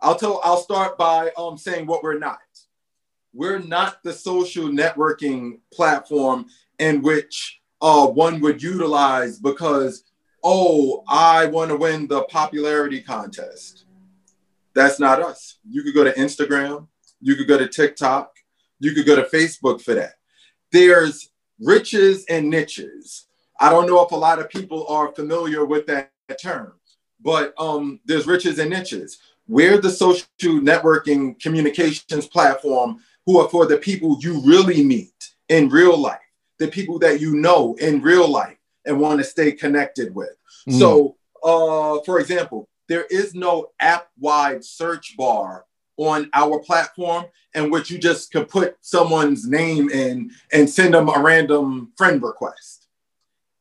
[0.00, 2.38] I'll tell, I'll start by um, saying what we're not
[3.32, 6.46] we're not the social networking platform
[6.78, 10.04] in which uh, one would utilize because,
[10.42, 13.84] oh, I want to win the popularity contest.
[14.74, 15.58] That's not us.
[15.68, 16.88] You could go to Instagram,
[17.20, 18.32] you could go to TikTok,
[18.78, 20.14] you could go to Facebook for that.
[20.72, 23.26] There's riches and niches.
[23.60, 26.72] I don't know if a lot of people are familiar with that term,
[27.20, 29.18] but um, there's riches and niches.
[29.46, 35.68] We're the social networking communications platform who are for the people you really meet in
[35.68, 36.18] real life,
[36.58, 40.34] the people that you know in real life and want to stay connected with.
[40.68, 40.78] Mm.
[40.80, 45.64] So, uh, for example, there is no app wide search bar
[45.96, 51.08] on our platform in which you just can put someone's name in and send them
[51.08, 52.88] a random friend request.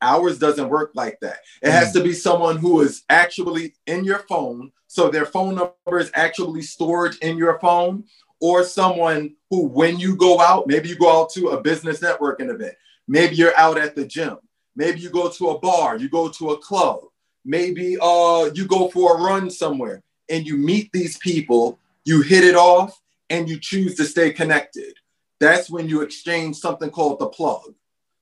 [0.02, 1.42] Ours doesn't work like that.
[1.62, 1.72] It mm.
[1.74, 4.72] has to be someone who is actually in your phone.
[4.88, 8.06] So their phone number is actually stored in your phone,
[8.42, 12.54] or someone who, when you go out, maybe you go out to a business networking
[12.54, 12.76] event,
[13.08, 14.38] maybe you're out at the gym,
[14.76, 17.02] maybe you go to a bar, you go to a club,
[17.46, 22.44] maybe uh, you go for a run somewhere and you meet these people, you hit
[22.44, 24.94] it off, and you choose to stay connected.
[25.40, 27.74] That's when you exchange something called the plug.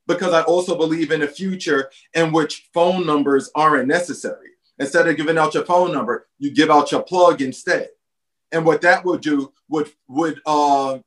[0.07, 4.51] Because I also believe in a future in which phone numbers aren't necessary.
[4.79, 7.89] Instead of giving out your phone number, you give out your plug instead.
[8.51, 10.99] And what that would do would would uh,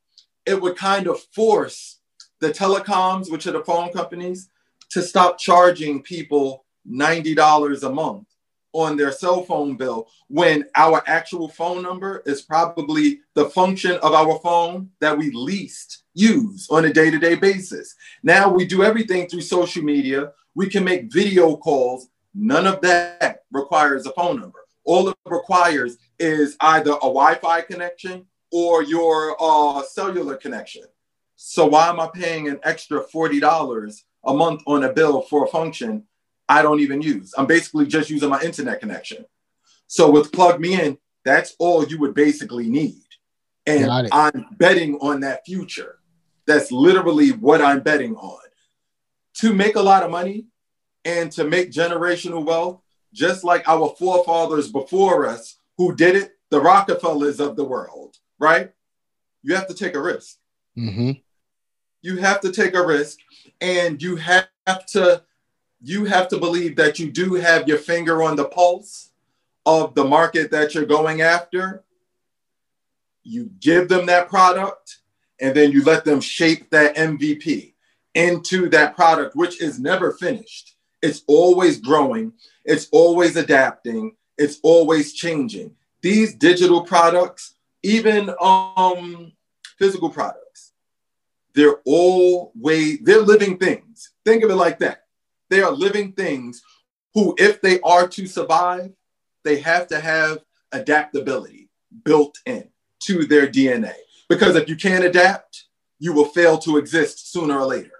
[0.47, 2.01] it would kind of force
[2.41, 4.49] the telecoms, which are the phone companies,
[4.91, 8.27] to stop charging people $90 a month
[8.73, 14.13] on their cell phone bill when our actual phone number is probably the function of
[14.13, 17.95] our phone that we least use on a day to day basis.
[18.23, 20.33] Now we do everything through social media.
[20.55, 22.09] We can make video calls.
[22.35, 24.60] None of that requires a phone number.
[24.85, 30.85] All it requires is either a Wi-Fi connection or your uh, cellular connection.
[31.37, 35.45] So why am I paying an extra forty dollars a month on a bill for
[35.45, 36.05] a function
[36.49, 37.33] I don't even use?
[37.39, 39.25] I'm basically just using my internet connection.
[39.87, 43.05] So with plug me in, that's all you would basically need,
[43.67, 45.99] and I'm betting on that future.
[46.47, 48.41] That's literally what I'm betting on.
[49.37, 50.47] To make a lot of money
[51.05, 52.81] and to make generational wealth,
[53.13, 58.73] just like our forefathers before us who did it, the Rockefellers of the world, right?
[59.43, 60.37] You have to take a risk.
[60.77, 61.13] Mm-hmm.
[62.03, 63.19] You have to take a risk,
[63.61, 64.49] and you have
[64.89, 65.23] to
[65.83, 69.11] you have to believe that you do have your finger on the pulse
[69.65, 71.85] of the market that you're going after.
[73.23, 74.99] You give them that product,
[75.41, 77.75] and then you let them shape that MVP
[78.15, 80.77] into that product, which is never finished.
[81.03, 82.33] It's always growing,
[82.65, 85.75] it's always adapting, it's always changing.
[86.03, 89.33] These digital products, even um,
[89.79, 90.73] physical products,
[91.55, 94.13] they're all way, they're living things.
[94.25, 95.05] Think of it like that.
[95.49, 96.63] They are living things
[97.15, 98.93] who, if they are to survive,
[99.43, 100.39] they have to have
[100.73, 101.69] adaptability
[102.05, 102.69] built in
[103.01, 103.95] to their DNA.
[104.29, 105.65] Because if you can't adapt,
[105.99, 107.91] you will fail to exist sooner or later.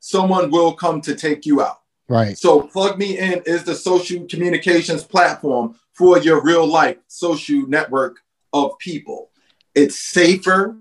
[0.00, 1.80] Someone will come to take you out.
[2.08, 2.38] Right.
[2.38, 8.20] So Plug Me In is the social communications platform for your real life social network
[8.52, 9.30] of people.
[9.74, 10.76] It's safer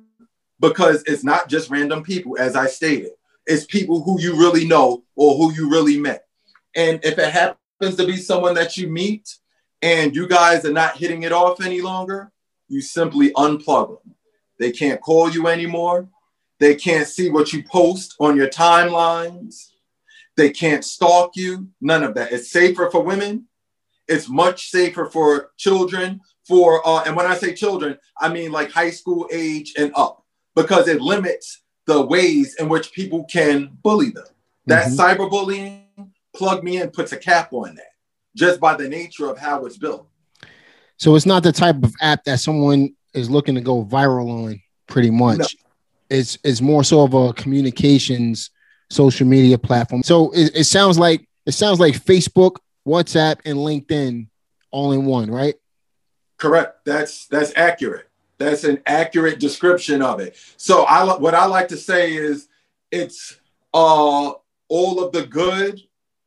[0.59, 3.11] because it's not just random people, as I stated.
[3.45, 6.25] It's people who you really know or who you really met.
[6.75, 9.35] And if it happens to be someone that you meet
[9.81, 12.31] and you guys are not hitting it off any longer,
[12.67, 14.15] you simply unplug them.
[14.59, 16.09] They can't call you anymore.
[16.59, 19.71] They can't see what you post on your timelines.
[20.37, 21.67] They can't stalk you.
[21.81, 22.31] None of that.
[22.31, 23.47] It's safer for women.
[24.07, 26.21] It's much safer for children.
[26.47, 30.23] For uh, and when I say children, I mean like high school age and up,
[30.55, 34.27] because it limits the ways in which people can bully them.
[34.67, 34.99] That mm-hmm.
[34.99, 35.81] cyberbullying,
[36.35, 37.91] plug me in, puts a cap on that,
[38.35, 40.07] just by the nature of how it's built.
[40.97, 44.61] So it's not the type of app that someone is looking to go viral on,
[44.87, 45.39] pretty much.
[45.39, 45.47] No.
[46.09, 48.51] It's it's more so of a communications
[48.89, 50.03] social media platform.
[50.03, 52.57] So it, it sounds like it sounds like Facebook,
[52.87, 54.27] WhatsApp, and LinkedIn
[54.71, 55.55] all in one, right?
[56.37, 56.85] Correct.
[56.85, 58.09] That's that's accurate.
[58.37, 60.37] That's an accurate description of it.
[60.57, 62.47] So I what I like to say is
[62.91, 63.39] it's
[63.73, 64.31] uh
[64.69, 65.81] all of the good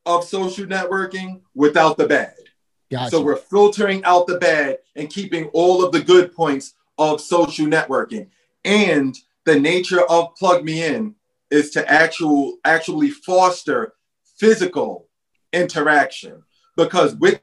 [0.07, 2.35] of social networking without the bad.
[2.91, 3.11] Gotcha.
[3.11, 7.67] So we're filtering out the bad and keeping all of the good points of social
[7.67, 8.29] networking.
[8.65, 11.15] And the nature of plug me in
[11.51, 13.95] is to actual actually foster
[14.39, 15.09] physical
[15.53, 16.43] interaction.
[16.77, 17.41] Because with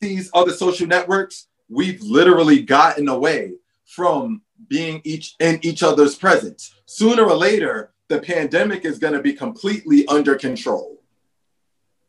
[0.00, 3.54] these other social networks we've literally gotten away
[3.84, 6.74] from being each in each other's presence.
[6.86, 11.02] Sooner or later the pandemic is going to be completely under control.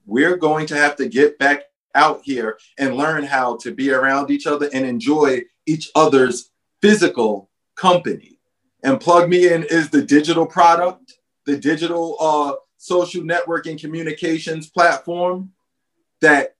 [0.06, 1.64] We're going to have to get back
[1.95, 7.50] out here and learn how to be around each other and enjoy each other's physical
[7.76, 8.39] company.
[8.84, 11.16] And plug me in is the digital product
[11.48, 15.52] the digital uh, social networking communications platform
[16.22, 16.56] that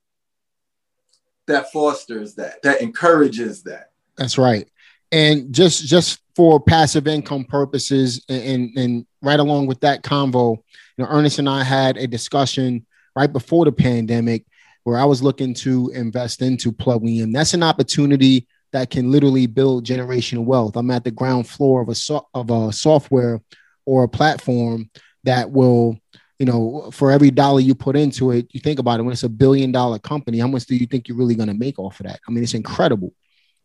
[1.46, 3.90] that fosters that, that encourages that.
[4.16, 4.68] That's right.
[5.12, 10.56] And just just for passive income purposes, and, and, and right along with that convo,
[10.96, 12.84] you know, Ernest and I had a discussion
[13.14, 14.44] right before the pandemic
[14.84, 17.32] where I was looking to invest into Plug In.
[17.32, 20.76] That's an opportunity that can literally build generational wealth.
[20.76, 23.40] I'm at the ground floor of a so- of a software
[23.88, 24.90] or a platform
[25.24, 25.98] that will
[26.38, 29.22] you know for every dollar you put into it you think about it when it's
[29.22, 31.98] a billion dollar company how much do you think you're really going to make off
[31.98, 32.20] of that?
[32.28, 33.14] I mean it's incredible.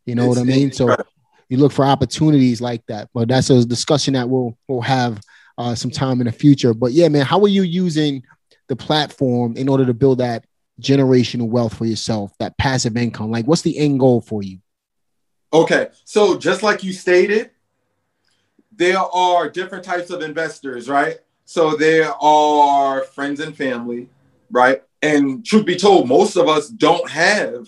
[0.05, 0.71] You know it's, what i mean?
[0.71, 0.95] So
[1.49, 5.19] you look for opportunities like that but that's a discussion that we'll we'll have
[5.57, 6.73] uh, some time in the future.
[6.73, 8.23] But yeah man how are you using
[8.69, 10.45] the platform in order to build that
[10.81, 13.29] generational wealth for yourself that passive income?
[13.29, 14.59] Like what's the end goal for you?
[15.51, 17.51] Okay so just like you stated
[18.75, 21.19] there are different types of investors, right?
[21.45, 24.09] So there are friends and family,
[24.49, 24.83] right?
[25.01, 27.67] And truth be told, most of us don't have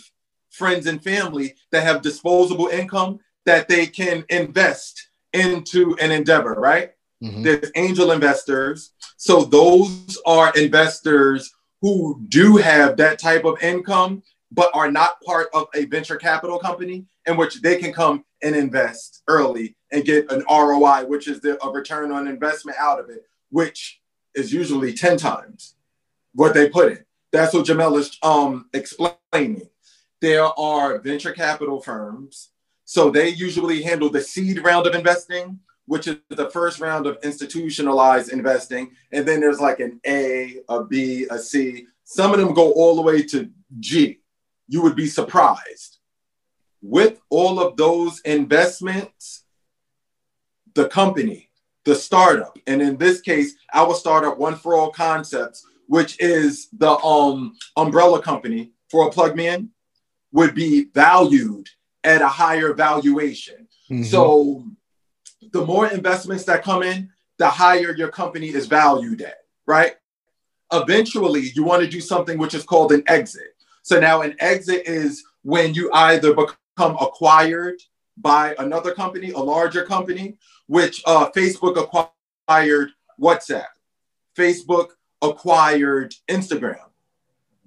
[0.49, 6.91] friends and family that have disposable income that they can invest into an endeavor, right?
[7.21, 7.43] Mm-hmm.
[7.43, 8.91] There's angel investors.
[9.17, 15.47] So those are investors who do have that type of income, but are not part
[15.53, 20.31] of a venture capital company in which they can come and invest early and get
[20.31, 24.01] an ROI, which is the, a return on investment out of it, which
[24.35, 25.75] is usually 10 times
[26.33, 27.05] what they put in.
[27.31, 29.69] That's what Jamel is um, explaining.
[30.21, 32.51] There are venture capital firms.
[32.85, 37.17] So they usually handle the seed round of investing, which is the first round of
[37.23, 38.91] institutionalized investing.
[39.11, 41.87] And then there's like an A, a B, a C.
[42.03, 44.19] Some of them go all the way to G.
[44.67, 45.97] You would be surprised.
[46.81, 49.43] With all of those investments,
[50.73, 51.49] the company,
[51.83, 56.91] the startup, and in this case, our startup, One for All Concepts, which is the
[56.97, 59.69] um, umbrella company for a plug me in,
[60.31, 61.69] would be valued
[62.03, 63.67] at a higher valuation.
[63.89, 64.03] Mm-hmm.
[64.03, 64.65] So
[65.51, 69.95] the more investments that come in, the higher your company is valued at, right?
[70.71, 73.54] Eventually, you want to do something which is called an exit.
[73.85, 77.75] So now an exit is when you either become acquired
[78.17, 82.89] by another company, a larger company, which uh, Facebook acquired
[83.21, 83.67] WhatsApp,
[84.35, 84.87] Facebook
[85.21, 86.89] acquired Instagram.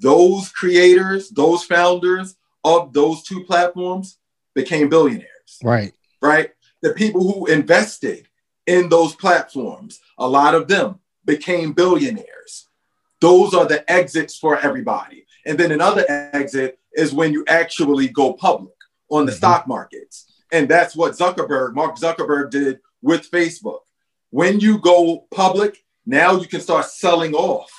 [0.01, 4.19] Those creators, those founders of those two platforms
[4.57, 5.61] became billionaires.
[5.63, 5.93] Right.
[6.21, 6.51] Right.
[6.83, 8.27] The people who invested
[8.67, 12.67] in those platforms, a lot of them became billionaires.
[13.21, 15.27] Those are the exits for everybody.
[15.47, 18.75] And then another exit is when you actually go public
[19.11, 19.39] on the mm-hmm.
[19.39, 20.27] stock markets.
[20.53, 23.81] And that's what Zuckerberg, Mark Zuckerberg did with Facebook.
[24.31, 27.71] When you go public, now you can start selling off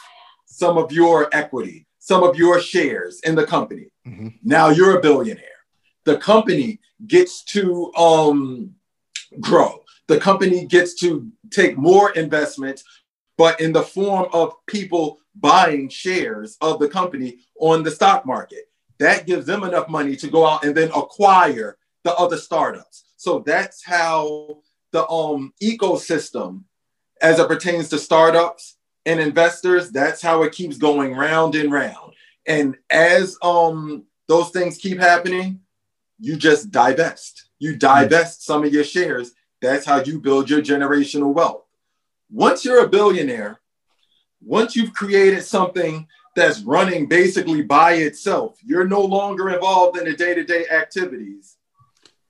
[0.46, 3.88] some of your equity, some of your shares in the company.
[4.08, 4.30] Mm-hmm.
[4.44, 5.46] Now you're a billionaire.
[6.06, 8.76] The company gets to um,
[9.40, 9.84] grow.
[10.08, 12.84] The company gets to take more investments,
[13.38, 18.66] but in the form of people buying shares of the company on the stock market.
[19.00, 23.06] That gives them enough money to go out and then acquire the other startups.
[23.16, 24.62] So that's how
[24.92, 26.64] the um, ecosystem,
[27.22, 32.14] as it pertains to startups and investors, that's how it keeps going round and round.
[32.46, 35.62] And as um, those things keep happening,
[36.20, 37.50] you just divest.
[37.60, 39.32] You divest some of your shares.
[39.62, 41.64] That's how you build your generational wealth.
[42.30, 43.59] Once you're a billionaire,
[44.42, 50.16] once you've created something that's running basically by itself, you're no longer involved in the
[50.16, 51.58] day to day activities.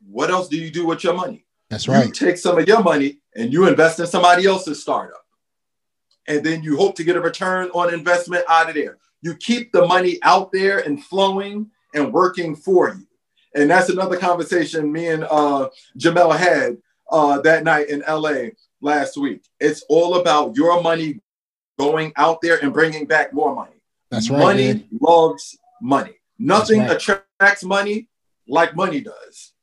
[0.07, 1.45] What else do you do with your money?
[1.69, 2.07] That's right.
[2.07, 5.23] You take some of your money and you invest in somebody else's startup.
[6.27, 8.97] And then you hope to get a return on investment out of there.
[9.21, 13.05] You keep the money out there and flowing and working for you.
[13.55, 16.77] And that's another conversation me and uh, Jamel had
[17.11, 18.49] uh, that night in LA
[18.81, 19.43] last week.
[19.59, 21.19] It's all about your money
[21.79, 23.81] going out there and bringing back more money.
[24.11, 24.39] That's right.
[24.39, 24.87] Money man.
[25.01, 26.13] loves money.
[26.37, 26.91] Nothing right.
[26.91, 28.07] attracts money
[28.47, 29.53] like money does.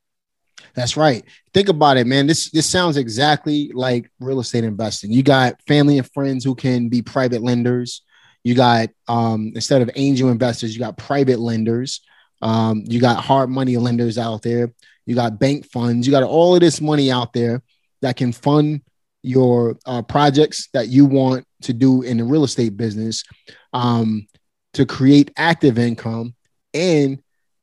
[0.74, 1.24] That's right.
[1.54, 2.26] Think about it, man.
[2.26, 5.10] This this sounds exactly like real estate investing.
[5.10, 8.02] You got family and friends who can be private lenders.
[8.44, 12.00] You got um, instead of angel investors, you got private lenders.
[12.42, 14.72] Um, you got hard money lenders out there.
[15.06, 16.06] You got bank funds.
[16.06, 17.62] You got all of this money out there
[18.02, 18.82] that can fund
[19.22, 23.24] your uh, projects that you want to do in the real estate business
[23.72, 24.26] um,
[24.74, 26.34] to create active income
[26.74, 27.22] and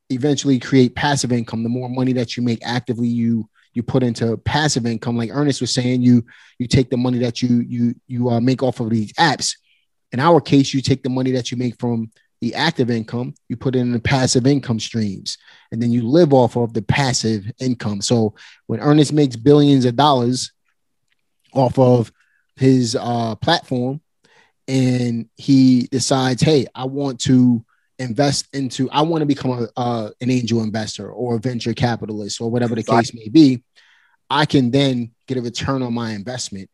[0.09, 1.63] eventually create passive income.
[1.63, 5.17] The more money that you make actively, you you put into passive income.
[5.17, 6.25] Like Ernest was saying, you
[6.59, 9.55] you take the money that you you you uh, make off of these apps.
[10.11, 12.11] In our case, you take the money that you make from
[12.43, 15.37] the active income, you put it in the passive income streams,
[15.71, 18.01] and then you live off of the passive income.
[18.01, 18.35] So
[18.67, 20.51] when Ernest makes billions of dollars
[21.53, 22.11] off of
[22.55, 24.01] his uh, platform,
[24.67, 27.65] and he decides, hey, I want to
[27.99, 32.41] invest into, I want to become a, uh, an angel investor or a venture capitalist
[32.41, 33.63] or whatever the case may be,
[34.29, 36.69] I can then get a return on my investment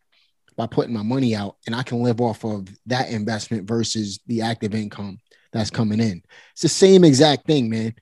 [0.56, 4.42] by putting my money out and I can live off of that investment versus the
[4.42, 5.20] active income
[5.52, 6.22] that's coming in.
[6.54, 7.96] It's the same exact thing, man.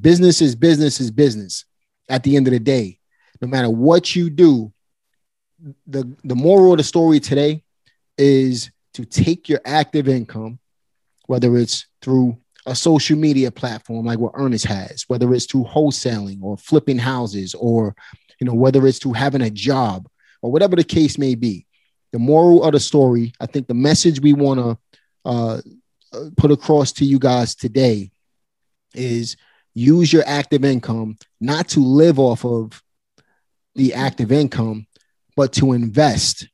[0.00, 1.64] Business is business is business
[2.08, 2.98] at the end of the day.
[3.40, 4.71] No matter what you do,
[5.86, 7.62] the, the moral of the story today
[8.18, 10.58] is to take your active income,
[11.26, 16.42] whether it's through a social media platform like what Ernest has, whether it's to wholesaling
[16.42, 17.94] or flipping houses, or
[18.40, 20.08] you know, whether it's to having a job
[20.42, 21.66] or whatever the case may be.
[22.12, 24.78] The moral of the story, I think the message we want to
[25.24, 25.60] uh,
[26.36, 28.10] put across to you guys today
[28.94, 29.36] is
[29.74, 32.82] use your active income not to live off of
[33.74, 34.86] the active income,
[35.36, 36.48] but to invest.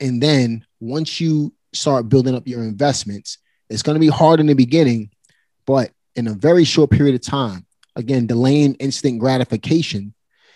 [0.00, 3.38] And then once you start building up your investments,
[3.68, 5.10] it's going to be hard in the beginning,
[5.66, 10.14] but in a very short period of time, again, delaying instant gratification,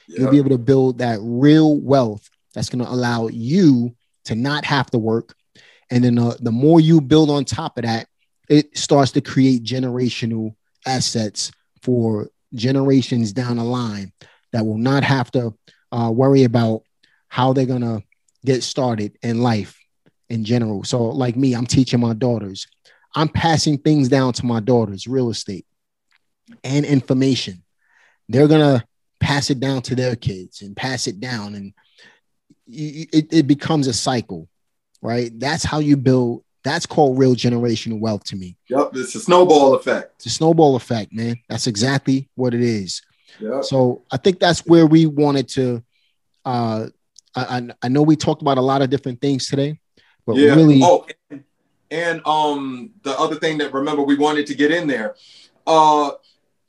[0.08, 0.18] yep.
[0.18, 3.94] you'll be able to build that real wealth that's going to allow you
[4.24, 5.34] to not have to work.
[5.90, 8.06] And then uh, the more you build on top of that,
[8.48, 10.54] it starts to create generational
[10.86, 14.12] assets for generations down the line
[14.52, 15.54] that will not have to
[15.90, 16.82] uh, worry about
[17.32, 18.02] how they're going to
[18.44, 19.78] get started in life
[20.28, 20.84] in general.
[20.84, 22.66] So, like me, I'm teaching my daughters,
[23.14, 25.64] I'm passing things down to my daughters, real estate
[26.62, 27.62] and information.
[28.28, 28.84] They're going to
[29.18, 31.54] pass it down to their kids and pass it down.
[31.54, 31.72] And
[32.66, 34.46] it, it becomes a cycle,
[35.00, 35.30] right?
[35.40, 38.58] That's how you build that's called real generational wealth to me.
[38.68, 40.12] Yep, it's a snowball effect.
[40.16, 41.36] It's a snowball effect, man.
[41.48, 43.00] That's exactly what it is.
[43.40, 43.64] Yep.
[43.64, 45.82] So I think that's where we wanted to.
[46.44, 46.88] Uh,
[47.34, 49.78] I, I know we talked about a lot of different things today,
[50.26, 50.54] but yeah.
[50.54, 50.80] really.
[50.82, 51.44] Oh, and,
[51.90, 55.16] and um, the other thing that remember we wanted to get in there,
[55.66, 56.12] uh,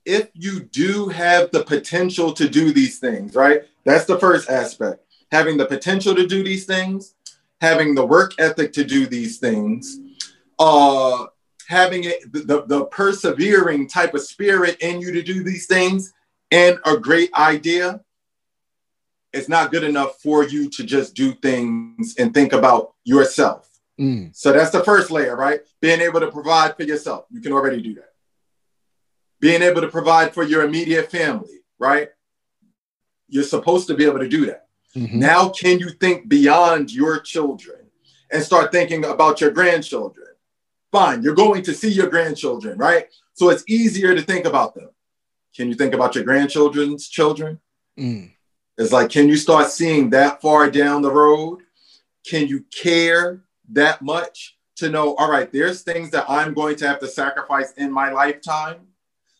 [0.05, 3.61] if you do have the potential to do these things, right?
[3.85, 5.03] That's the first aspect.
[5.31, 7.15] Having the potential to do these things
[7.63, 9.97] having the work ethic to do these things,
[10.59, 11.25] uh,
[11.69, 16.13] having it, the, the persevering type of spirit in you to do these things,
[16.51, 18.01] and a great idea,
[19.33, 23.69] it's not good enough for you to just do things and think about yourself.
[23.99, 24.35] Mm.
[24.35, 25.61] So that's the first layer, right?
[25.81, 27.25] Being able to provide for yourself.
[27.31, 28.09] You can already do that.
[29.43, 32.07] being able to provide for your immediate family, right?
[33.27, 34.67] You're supposed to be able to do that.
[34.95, 35.19] Mm-hmm.
[35.19, 37.89] Now, can you think beyond your children
[38.31, 40.27] and start thinking about your grandchildren?
[40.93, 43.07] Fine, you're going to see your grandchildren, right?
[43.33, 44.91] So it's easier to think about them.
[45.53, 47.59] Can you think about your grandchildren's children?
[47.99, 48.31] Mm.
[48.77, 51.59] It's like, can you start seeing that far down the road?
[52.25, 56.87] Can you care that much to know, all right, there's things that I'm going to
[56.87, 58.87] have to sacrifice in my lifetime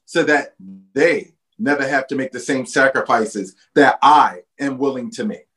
[0.05, 0.53] so that
[0.93, 5.47] they never have to make the same sacrifices that I am willing to make?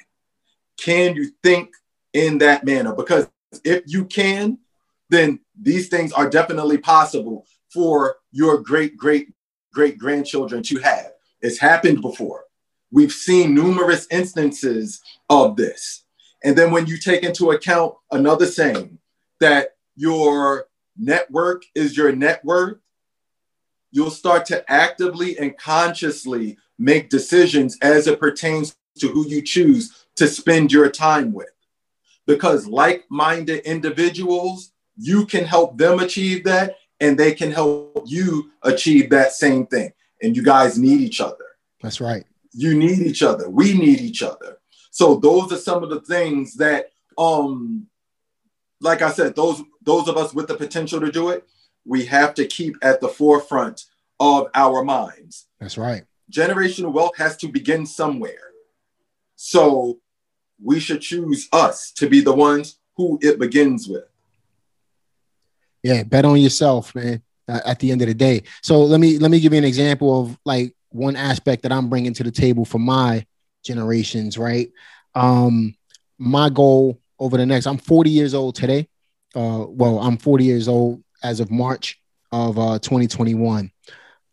[0.78, 1.74] Can you think
[2.12, 2.94] in that manner?
[2.94, 3.28] Because
[3.64, 4.58] if you can,
[5.10, 9.28] then these things are definitely possible for your great, great,
[9.72, 11.12] great grandchildren to have.
[11.40, 12.45] It's happened before.
[12.90, 16.04] We've seen numerous instances of this.
[16.44, 18.98] And then when you take into account another saying
[19.40, 22.78] that your network is your net worth,
[23.90, 30.06] you'll start to actively and consciously make decisions as it pertains to who you choose
[30.16, 31.50] to spend your time with.
[32.26, 38.50] Because like minded individuals, you can help them achieve that and they can help you
[38.62, 39.92] achieve that same thing.
[40.22, 41.44] And you guys need each other.
[41.82, 42.24] That's right.
[42.56, 43.50] You need each other.
[43.50, 44.58] We need each other.
[44.90, 47.86] So those are some of the things that um
[48.80, 51.46] like I said, those those of us with the potential to do it,
[51.84, 53.84] we have to keep at the forefront
[54.18, 55.46] of our minds.
[55.60, 56.04] That's right.
[56.32, 58.52] Generational wealth has to begin somewhere.
[59.36, 60.00] So
[60.62, 64.04] we should choose us to be the ones who it begins with.
[65.82, 67.22] Yeah, bet on yourself, man.
[67.48, 68.42] At the end of the day.
[68.60, 71.88] So let me let me give you an example of like one aspect that I'm
[71.88, 73.24] bringing to the table for my
[73.64, 74.70] generations, right?
[75.14, 75.74] Um
[76.18, 78.88] my goal over the next I'm 40 years old today
[79.36, 82.00] uh, well, I'm 40 years old as of March
[82.32, 83.70] of uh, 2021.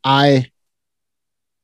[0.04, 0.50] I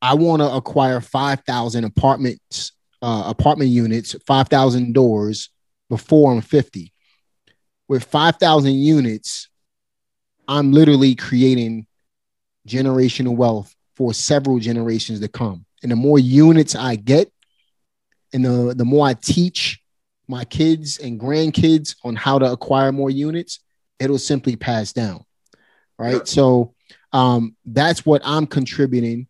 [0.02, 2.72] I want to acquire 5,000 apartments,
[3.02, 5.50] uh, apartment units, 5,000 doors
[5.90, 6.92] before I'm 50.
[7.86, 9.48] With 5,000 units,
[10.48, 11.86] I'm literally creating
[12.66, 15.66] generational wealth for several generations to come.
[15.82, 17.30] And the more units I get,
[18.32, 19.78] and the, the more I teach
[20.26, 23.60] my kids and grandkids on how to acquire more units,
[23.98, 25.22] it'll simply pass down.
[25.98, 26.14] Right.
[26.14, 26.24] Yeah.
[26.24, 26.74] So
[27.12, 29.28] um, that's what I'm contributing.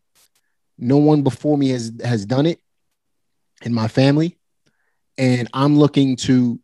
[0.79, 2.61] No one before me has has done it
[3.63, 4.39] in my family.
[5.19, 6.61] And I'm looking to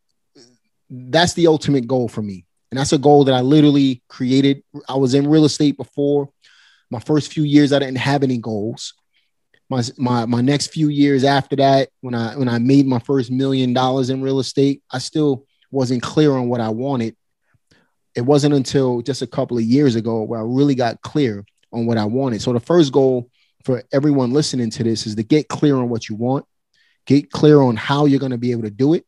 [0.88, 2.46] that's the ultimate goal for me.
[2.70, 4.62] And that's a goal that I literally created.
[4.88, 6.30] I was in real estate before.
[6.90, 8.94] My first few years, I didn't have any goals
[9.68, 13.30] my my my next few years after that, when I when I made my first
[13.30, 17.16] million dollars in real estate, I still wasn't clear on what I wanted.
[18.14, 21.86] It wasn't until just a couple of years ago where I really got clear on
[21.86, 22.40] what I wanted.
[22.40, 23.28] So the first goal
[23.64, 26.46] for everyone listening to this is to get clear on what you want,
[27.04, 29.04] get clear on how you're going to be able to do it,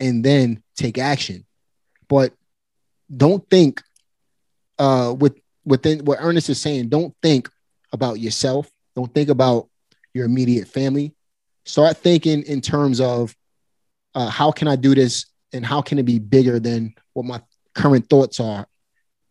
[0.00, 1.44] and then take action.
[2.08, 2.32] But
[3.14, 3.82] don't think
[4.78, 7.50] uh with within what Ernest is saying, don't think
[7.92, 9.68] about yourself don't think about
[10.14, 11.14] your immediate family.
[11.66, 13.36] Start thinking in terms of
[14.14, 17.42] uh, how can I do this and how can it be bigger than what my
[17.74, 18.66] current thoughts are,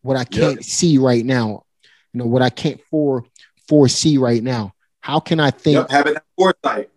[0.03, 1.63] what I can't see right now,
[2.13, 3.25] you know, what I can't for
[3.67, 4.73] foresee right now.
[4.99, 5.77] How can I think?
[5.77, 6.89] Yep, having foresight.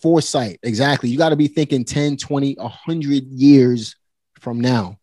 [0.00, 1.08] Foresight, exactly.
[1.08, 3.96] You got to be thinking 10, 20, 100 years
[4.38, 4.98] from now.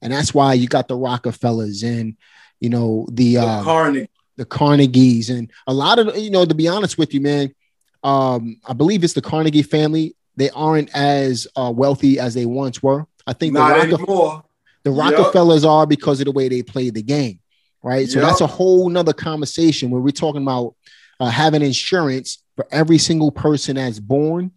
[0.00, 2.16] And that's why you got the Rockefellers and,
[2.60, 6.46] you know, the, the uh, Carnegie the Carnegies, and a lot of you know.
[6.46, 7.54] To be honest with you, man,
[8.02, 10.14] um, I believe it's the Carnegie family.
[10.36, 13.04] They aren't as uh, wealthy as they once were.
[13.26, 14.44] I think Not the, Rockefe-
[14.84, 15.70] the Rockefellers yep.
[15.70, 17.40] are because of the way they play the game,
[17.82, 18.08] right?
[18.08, 18.28] So yep.
[18.28, 20.76] that's a whole nother conversation where we're talking about
[21.18, 24.52] uh, having insurance for every single person that's born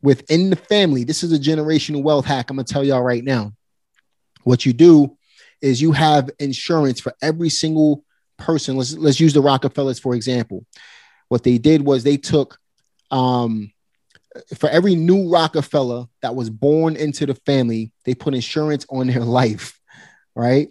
[0.00, 1.02] within the family.
[1.02, 2.48] This is a generational wealth hack.
[2.48, 3.52] I'm gonna tell y'all right now.
[4.44, 5.15] What you do
[5.60, 8.04] is you have insurance for every single
[8.38, 10.64] person, let's let's use the Rockefellers for example.
[11.28, 12.58] What they did was they took
[13.10, 13.72] um,
[14.56, 19.20] for every new Rockefeller that was born into the family, they put insurance on their
[19.24, 19.80] life,
[20.34, 20.68] right?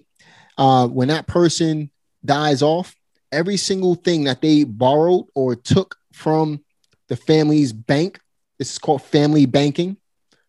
[0.58, 1.92] Uh, when that person
[2.24, 2.96] dies off,
[3.32, 6.64] every single thing that they borrowed or took from
[7.10, 8.20] the family's bank,
[8.58, 9.98] this is called family banking,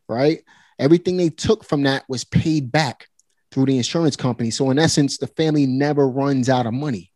[0.09, 0.43] right?
[0.79, 3.09] Everything they took from that was paid back
[3.53, 4.51] through the insurance company.
[4.51, 7.11] So in essence, the family never runs out of money.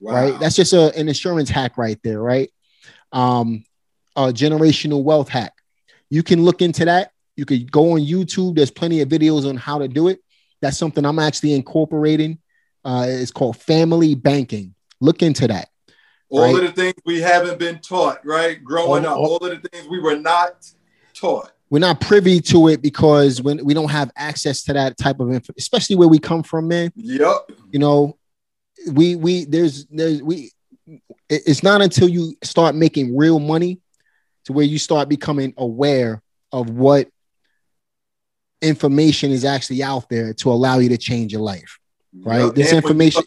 [0.00, 0.14] Wow.
[0.14, 0.40] Right.
[0.40, 2.50] That's just a, an insurance hack right there, right?
[3.12, 3.64] Um,
[4.16, 5.54] a generational wealth hack.
[6.10, 7.12] You can look into that.
[7.36, 8.56] You could go on YouTube.
[8.56, 10.20] There's plenty of videos on how to do it.
[10.60, 12.38] That's something I'm actually incorporating.
[12.84, 14.74] Uh, it's called family banking.
[15.00, 15.68] Look into that.
[16.30, 16.54] All right?
[16.54, 18.62] of the things we haven't been taught, right?
[18.62, 20.68] Growing all, up, all, all of the things we were not
[21.14, 21.52] taught.
[21.70, 25.32] We're not privy to it because when we don't have access to that type of
[25.32, 26.92] info, especially where we come from, man.
[26.96, 27.50] Yep.
[27.70, 28.18] You know,
[28.92, 30.52] we we there's there's we
[31.28, 33.80] it's not until you start making real money
[34.44, 37.08] to where you start becoming aware of what
[38.62, 41.78] information is actually out there to allow you to change your life.
[42.18, 42.44] Right.
[42.46, 42.54] Yep.
[42.54, 43.22] This information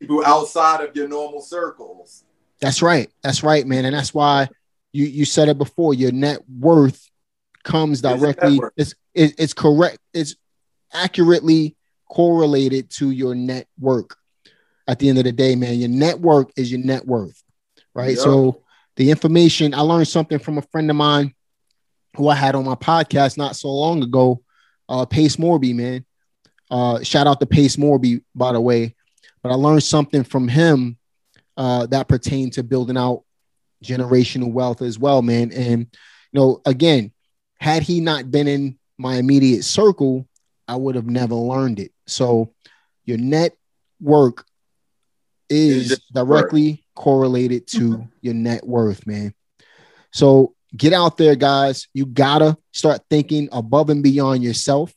[0.00, 2.24] people outside of your normal circles.
[2.60, 3.10] That's right.
[3.22, 3.84] That's right, man.
[3.84, 4.48] And that's why
[4.92, 5.94] you you said it before.
[5.94, 7.09] Your net worth
[7.64, 8.60] comes directly.
[8.76, 9.98] It's it, it's correct.
[10.14, 10.36] It's
[10.92, 11.76] accurately
[12.08, 14.16] correlated to your network.
[14.88, 17.40] At the end of the day, man, your network is your net worth,
[17.94, 18.18] right?
[18.18, 18.62] So
[18.96, 21.34] the information I learned something from a friend of mine
[22.16, 24.42] who I had on my podcast not so long ago,
[24.88, 26.04] uh, Pace Morby, man.
[26.70, 28.96] Uh, shout out to Pace Morby, by the way.
[29.42, 30.98] But I learned something from him
[31.56, 33.22] uh, that pertained to building out
[33.84, 35.52] generational wealth as well, man.
[35.52, 35.86] And
[36.32, 37.12] you know, again,
[37.60, 40.26] had he not been in my immediate circle,
[40.66, 41.92] I would have never learned it.
[42.06, 42.52] So
[43.04, 44.46] your network
[45.48, 48.02] is directly correlated to mm-hmm.
[48.22, 49.34] your net worth, man.
[50.12, 51.88] So get out there, guys.
[51.92, 54.92] You gotta start thinking above and beyond yourself.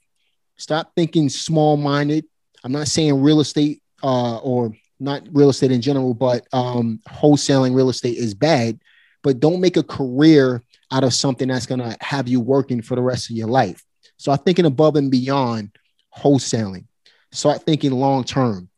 [0.57, 2.25] Stop thinking small minded.
[2.63, 7.75] I'm not saying real estate uh, or not real estate in general, but um, wholesaling
[7.75, 8.79] real estate is bad.
[9.21, 10.61] But don't make a career
[10.93, 13.83] out of something that's going to have you working for the rest of your life.
[14.17, 15.71] So I'm thinking above and beyond
[16.15, 16.85] wholesaling.
[17.31, 18.69] Start thinking long term.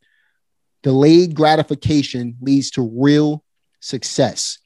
[0.81, 3.43] Delayed gratification leads to real
[3.81, 4.59] success.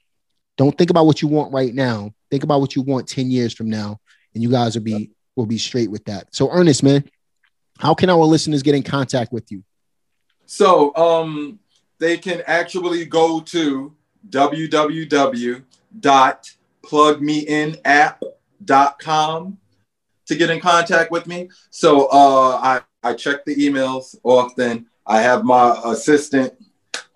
[0.56, 2.12] Don't think about what you want right now.
[2.30, 3.98] Think about what you want 10 years from now,
[4.32, 6.32] and you guys will be will be straight with that.
[6.32, 7.04] So Ernest, man,
[7.78, 9.64] how can our listeners get in contact with you?
[10.46, 11.58] So um,
[11.98, 13.92] they can actually go to
[16.82, 19.58] www.plugmeinapp.com
[20.26, 21.48] to get in contact with me.
[21.70, 24.86] So uh, I, I check the emails often.
[25.06, 26.54] I have my assistant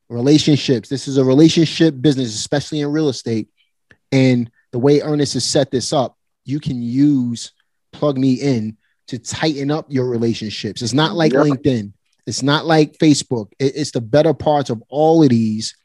[0.08, 0.88] relationships.
[0.88, 3.48] This is a relationship business, especially in real estate.
[4.10, 7.52] And the way Ernest has set this up, you can use
[8.04, 8.76] plug me in
[9.08, 10.82] to tighten up your relationships.
[10.82, 11.32] It's not like.
[11.32, 11.92] LinkedIn.
[12.26, 13.52] It's not like Facebook.
[13.58, 15.76] it's the better parts of all of these,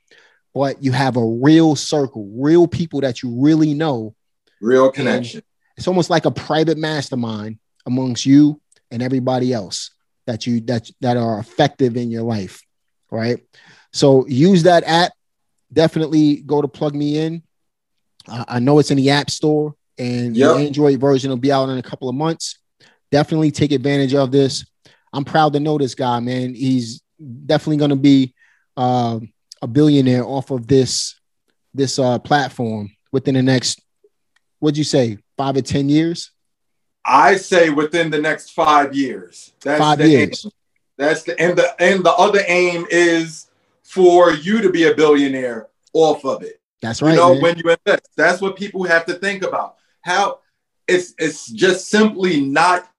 [0.54, 4.16] but you have a real circle, real people that you really know.
[4.62, 5.44] Real connection.
[5.76, 9.92] It's almost like a private mastermind amongst you and everybody else
[10.28, 12.62] that you that that are effective in your life,
[13.12, 13.40] right?
[13.92, 15.12] So use that app.
[15.72, 17.44] Definitely go to plug me in.
[18.28, 20.56] I know it's in the App Store, and yep.
[20.56, 22.58] the Android version will be out in a couple of months.
[23.12, 24.66] Definitely take advantage of this.
[25.12, 26.56] I'm proud to know this guy, man.
[26.56, 27.02] He's
[27.46, 28.34] definitely going to be
[28.78, 29.20] uh,
[29.62, 31.20] a billionaire off of this
[31.74, 33.82] this uh, platform within the next.
[34.60, 35.18] What'd you say?
[35.38, 36.32] Five or ten years?
[37.06, 39.54] I say within the next five years.
[39.62, 40.46] That's five years.
[40.46, 40.52] Aim.
[40.98, 43.50] That's the and the and the other aim is
[43.84, 46.62] for you to be a billionaire off of it.
[46.82, 47.12] That's right.
[47.12, 47.42] You know, man.
[47.42, 49.78] when you invest, that's what people have to think about.
[50.02, 50.40] How
[50.88, 52.90] it's it's just simply not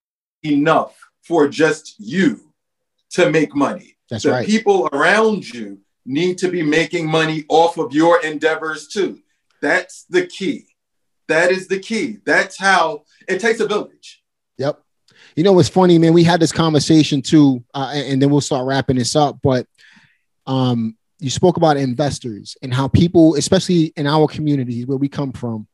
[0.43, 2.41] enough for just you
[3.11, 3.97] to make money.
[4.09, 4.47] That's the right.
[4.47, 9.21] people around you need to be making money off of your endeavors too.
[9.61, 10.67] That's the key.
[11.29, 12.19] That is the key.
[12.25, 14.23] That's how it takes a village.
[14.59, 14.83] Yep.
[15.37, 16.13] You know what's funny, man?
[16.13, 19.39] We had this conversation too, uh, and then we'll start wrapping this up.
[19.43, 19.67] But
[20.47, 25.33] um, you spoke about investors and how people, especially in our communities where we come
[25.33, 25.69] from,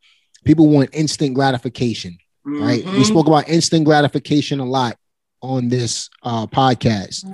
[0.46, 2.82] people want instant gratification, right?
[2.84, 3.06] We Mhm.
[3.06, 4.96] spoke about instant gratification a lot
[5.42, 7.24] on this uh, podcast.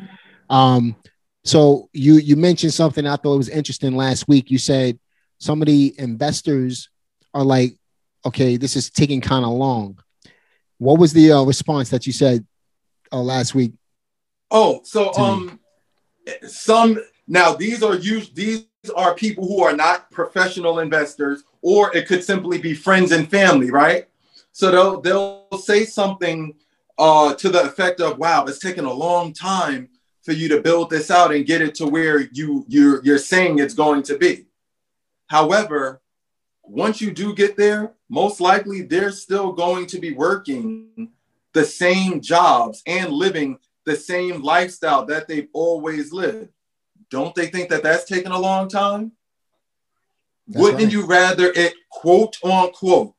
[0.51, 0.97] Um,
[1.45, 4.51] so you you mentioned something I thought was interesting last week.
[4.51, 4.99] You said
[5.39, 6.89] some of the investors
[7.35, 7.77] are like,
[8.25, 9.99] okay, this is taking kind of long.
[10.79, 12.45] What was the uh, response that you said
[13.13, 13.73] uh, last week?
[14.51, 15.27] Oh, so To me.
[15.27, 15.61] um,
[16.47, 18.35] some now these are used.
[18.37, 23.31] These are people who are not professional investors, or it could simply be friends and
[23.31, 24.09] family, right?
[24.53, 26.55] So they'll they'll say something
[26.99, 29.89] uh, to the effect of, "Wow, it's taken a long time
[30.23, 33.59] for you to build this out and get it to where you you're you're saying
[33.59, 34.47] it's going to be."
[35.29, 36.03] However,
[36.63, 41.09] once you do get there, most likely they're still going to be working
[41.55, 46.51] the same jobs and living the same lifestyle that they've always lived.
[47.11, 49.13] Don't they think that that's taken a long time?
[50.49, 50.93] That's Wouldn't right.
[50.93, 53.15] you rather it quote unquote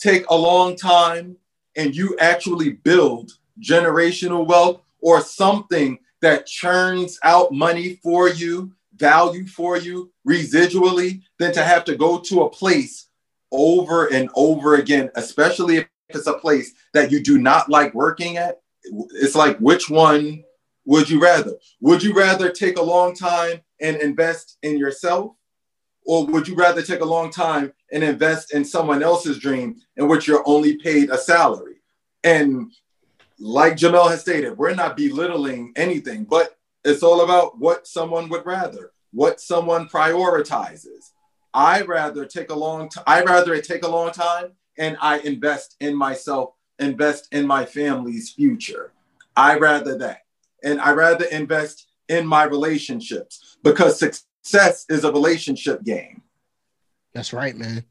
[0.00, 1.36] take a long time
[1.76, 3.30] and you actually build
[3.60, 11.52] generational wealth or something that churns out money for you, value for you residually, than
[11.52, 13.08] to have to go to a place
[13.50, 18.36] over and over again, especially if it's a place that you do not like working
[18.36, 18.60] at?
[18.84, 20.44] It's like, which one
[20.84, 21.52] would you rather?
[21.80, 25.32] Would you rather take a long time and invest in yourself?
[26.04, 30.08] Or would you rather take a long time and invest in someone else's dream in
[30.08, 31.76] which you're only paid a salary?
[32.24, 32.72] And
[33.38, 38.46] like Jamel has stated, we're not belittling anything, but it's all about what someone would
[38.46, 41.10] rather, what someone prioritizes.
[41.54, 43.04] I rather take a long time.
[43.06, 47.64] I rather it take a long time, and I invest in myself, invest in my
[47.64, 48.92] family's future.
[49.36, 50.22] I rather that,
[50.64, 56.22] and I rather invest in my relationships because success is a relationship game.
[57.14, 57.84] That's right, man.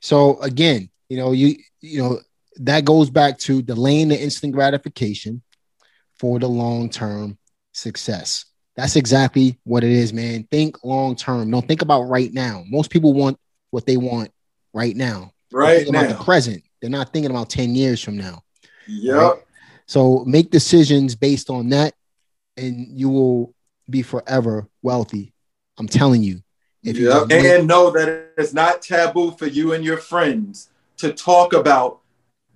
[0.00, 2.20] So again, you know, you you know
[2.56, 5.42] that goes back to delaying the instant gratification
[6.14, 7.38] for the long term
[7.72, 8.44] success.
[8.76, 10.44] That's exactly what it is, man.
[10.50, 11.50] Think long term.
[11.50, 12.64] Don't think about right now.
[12.68, 13.38] Most people want
[13.70, 14.30] what they want
[14.72, 15.32] right now.
[15.52, 16.62] Right now, the present.
[16.80, 18.42] They're not thinking about 10 years from now.
[18.86, 19.46] yep.
[19.86, 21.94] So make decisions based on that,
[22.56, 23.54] and you will
[23.88, 25.34] be forever wealthy.
[25.80, 26.42] I'm telling you.
[26.84, 27.32] If you Yep.
[27.32, 30.68] And know that it's not taboo for you and your friends
[30.98, 32.00] to talk about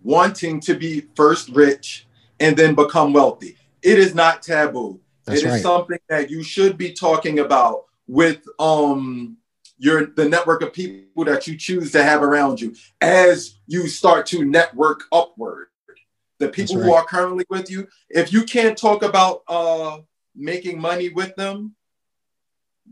[0.03, 2.07] wanting to be first rich
[2.39, 3.57] and then become wealthy.
[3.83, 5.01] It is not taboo.
[5.25, 5.63] That's it is right.
[5.63, 9.39] something that you should be talking about with um
[9.79, 14.27] your the network of people that you choose to have around you as you start
[14.27, 15.69] to network upward.
[16.39, 19.99] The people who are currently with you, if you can't talk about uh
[20.37, 21.75] making money with them,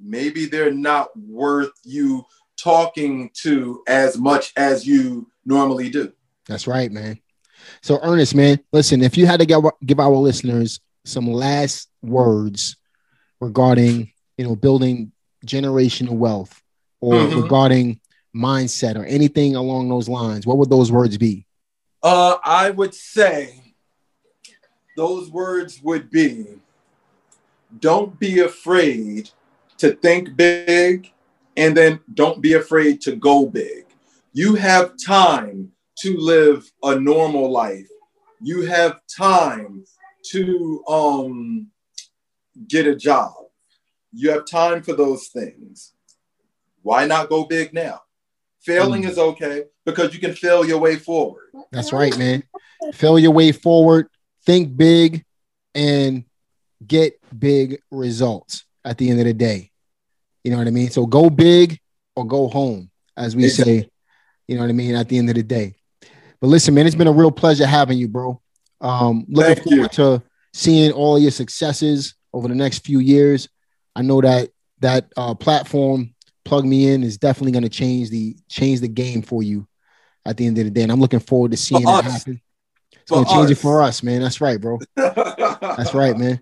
[0.01, 2.25] maybe they're not worth you
[2.57, 6.13] talking to as much as you normally do.
[6.49, 7.21] That's right, man.
[7.83, 12.77] So, Ernest, man, listen, if you had to give, give our listeners some last words
[13.41, 15.13] regarding, you know, building
[15.47, 16.61] generational wealth
[17.01, 17.43] or Mhm.
[17.43, 18.01] regarding
[18.35, 21.47] mindset or anything along those lines, what would those words be?
[22.03, 23.75] Uh, I would say
[24.97, 26.47] those words would be
[27.81, 29.31] don't be afraid
[29.83, 31.13] to think big
[31.57, 33.85] and then don't be afraid to go big.
[34.33, 37.89] You have time to live a normal life.
[38.41, 39.85] You have time
[40.31, 41.67] to um,
[42.69, 43.35] get a job.
[44.13, 45.95] You have time for those things.
[46.83, 48.03] Why not go big now?
[48.61, 49.09] Failing Mm.
[49.09, 51.49] is okay because you can fail your way forward.
[51.73, 52.45] That's right, man.
[52.93, 54.07] Fail your way forward,
[54.47, 55.25] think big,
[55.75, 56.25] and
[56.87, 59.72] get big results at the end of the day.
[60.45, 60.91] You know what I mean?
[60.91, 61.79] So go big
[62.17, 63.89] or go home, as we say.
[64.49, 64.95] You know what I mean?
[64.95, 65.75] At the end of the day.
[66.41, 68.41] But listen, man, it's been a real pleasure having you, bro.
[68.81, 69.77] Um, looking Thank you.
[69.77, 70.23] forward to
[70.53, 73.49] seeing all your successes over the next few years.
[73.95, 76.15] I know that that uh, platform,
[76.45, 79.69] plug me in, is definitely going to change the change the game for you
[80.27, 80.83] at the end of the day.
[80.83, 82.13] And I'm looking forward to seeing For that us.
[82.13, 82.41] happen.
[82.93, 84.21] It's For gonna change it for us, man.
[84.23, 84.79] That's right, bro.
[84.97, 86.41] That's right, man.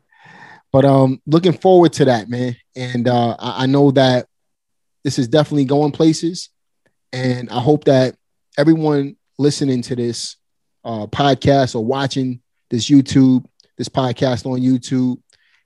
[0.73, 2.57] But um, looking forward to that, man.
[2.77, 4.27] And uh, I, I know that
[5.05, 6.51] this is definitely going places,
[7.13, 8.17] and I hope that
[8.59, 10.37] everyone listening to this
[10.85, 13.45] uh, podcast or watching this YouTube,
[13.79, 15.17] this podcast on YouTube,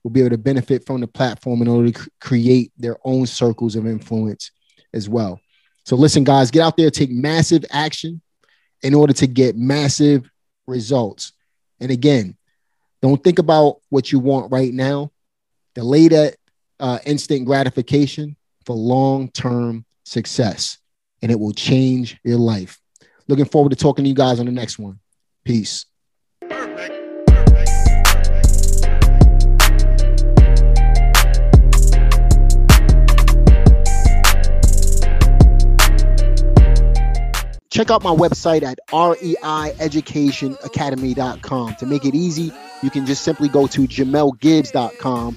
[0.02, 3.74] will be able to benefit from the platform in order to create their own circles
[3.74, 4.50] of influence
[4.92, 5.40] as well.
[5.84, 8.22] So, listen, guys, get out there, take massive action
[8.82, 10.30] in order to get massive
[10.66, 11.32] results.
[11.80, 12.36] And again,
[13.04, 15.12] don't think about what you want right now.
[15.74, 16.36] Delay that
[16.80, 18.34] uh, instant gratification
[18.64, 20.78] for long term success,
[21.20, 22.80] and it will change your life.
[23.28, 25.00] Looking forward to talking to you guys on the next one.
[25.44, 25.84] Peace.
[37.74, 41.74] Check out my website at reieducationacademy.com.
[41.74, 42.52] To make it easy,
[42.84, 45.36] you can just simply go to jamelgibbs.com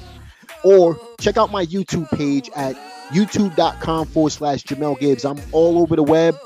[0.63, 2.75] or check out my YouTube page at
[3.09, 5.25] youtube.com forward slash Jamel Gibbs.
[5.25, 6.38] I'm all over the web,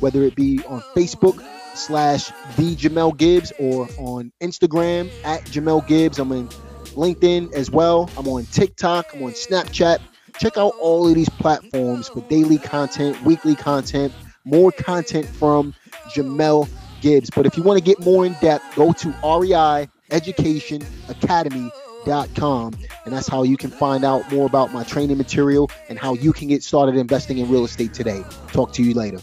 [0.00, 1.42] whether it be on Facebook
[1.74, 6.18] slash the Jamel Gibbs or on Instagram at Jamel Gibbs.
[6.18, 6.48] I'm in
[6.88, 8.10] LinkedIn as well.
[8.18, 9.14] I'm on TikTok.
[9.14, 10.00] I'm on Snapchat.
[10.38, 14.12] Check out all of these platforms for daily content, weekly content,
[14.48, 15.74] more content from
[16.14, 16.68] Jamel
[17.00, 17.30] Gibbs.
[17.30, 22.74] But if you want to get more in depth, go to REI Education Academy.com.
[23.04, 26.32] And that's how you can find out more about my training material and how you
[26.32, 28.24] can get started investing in real estate today.
[28.52, 29.20] Talk to you later.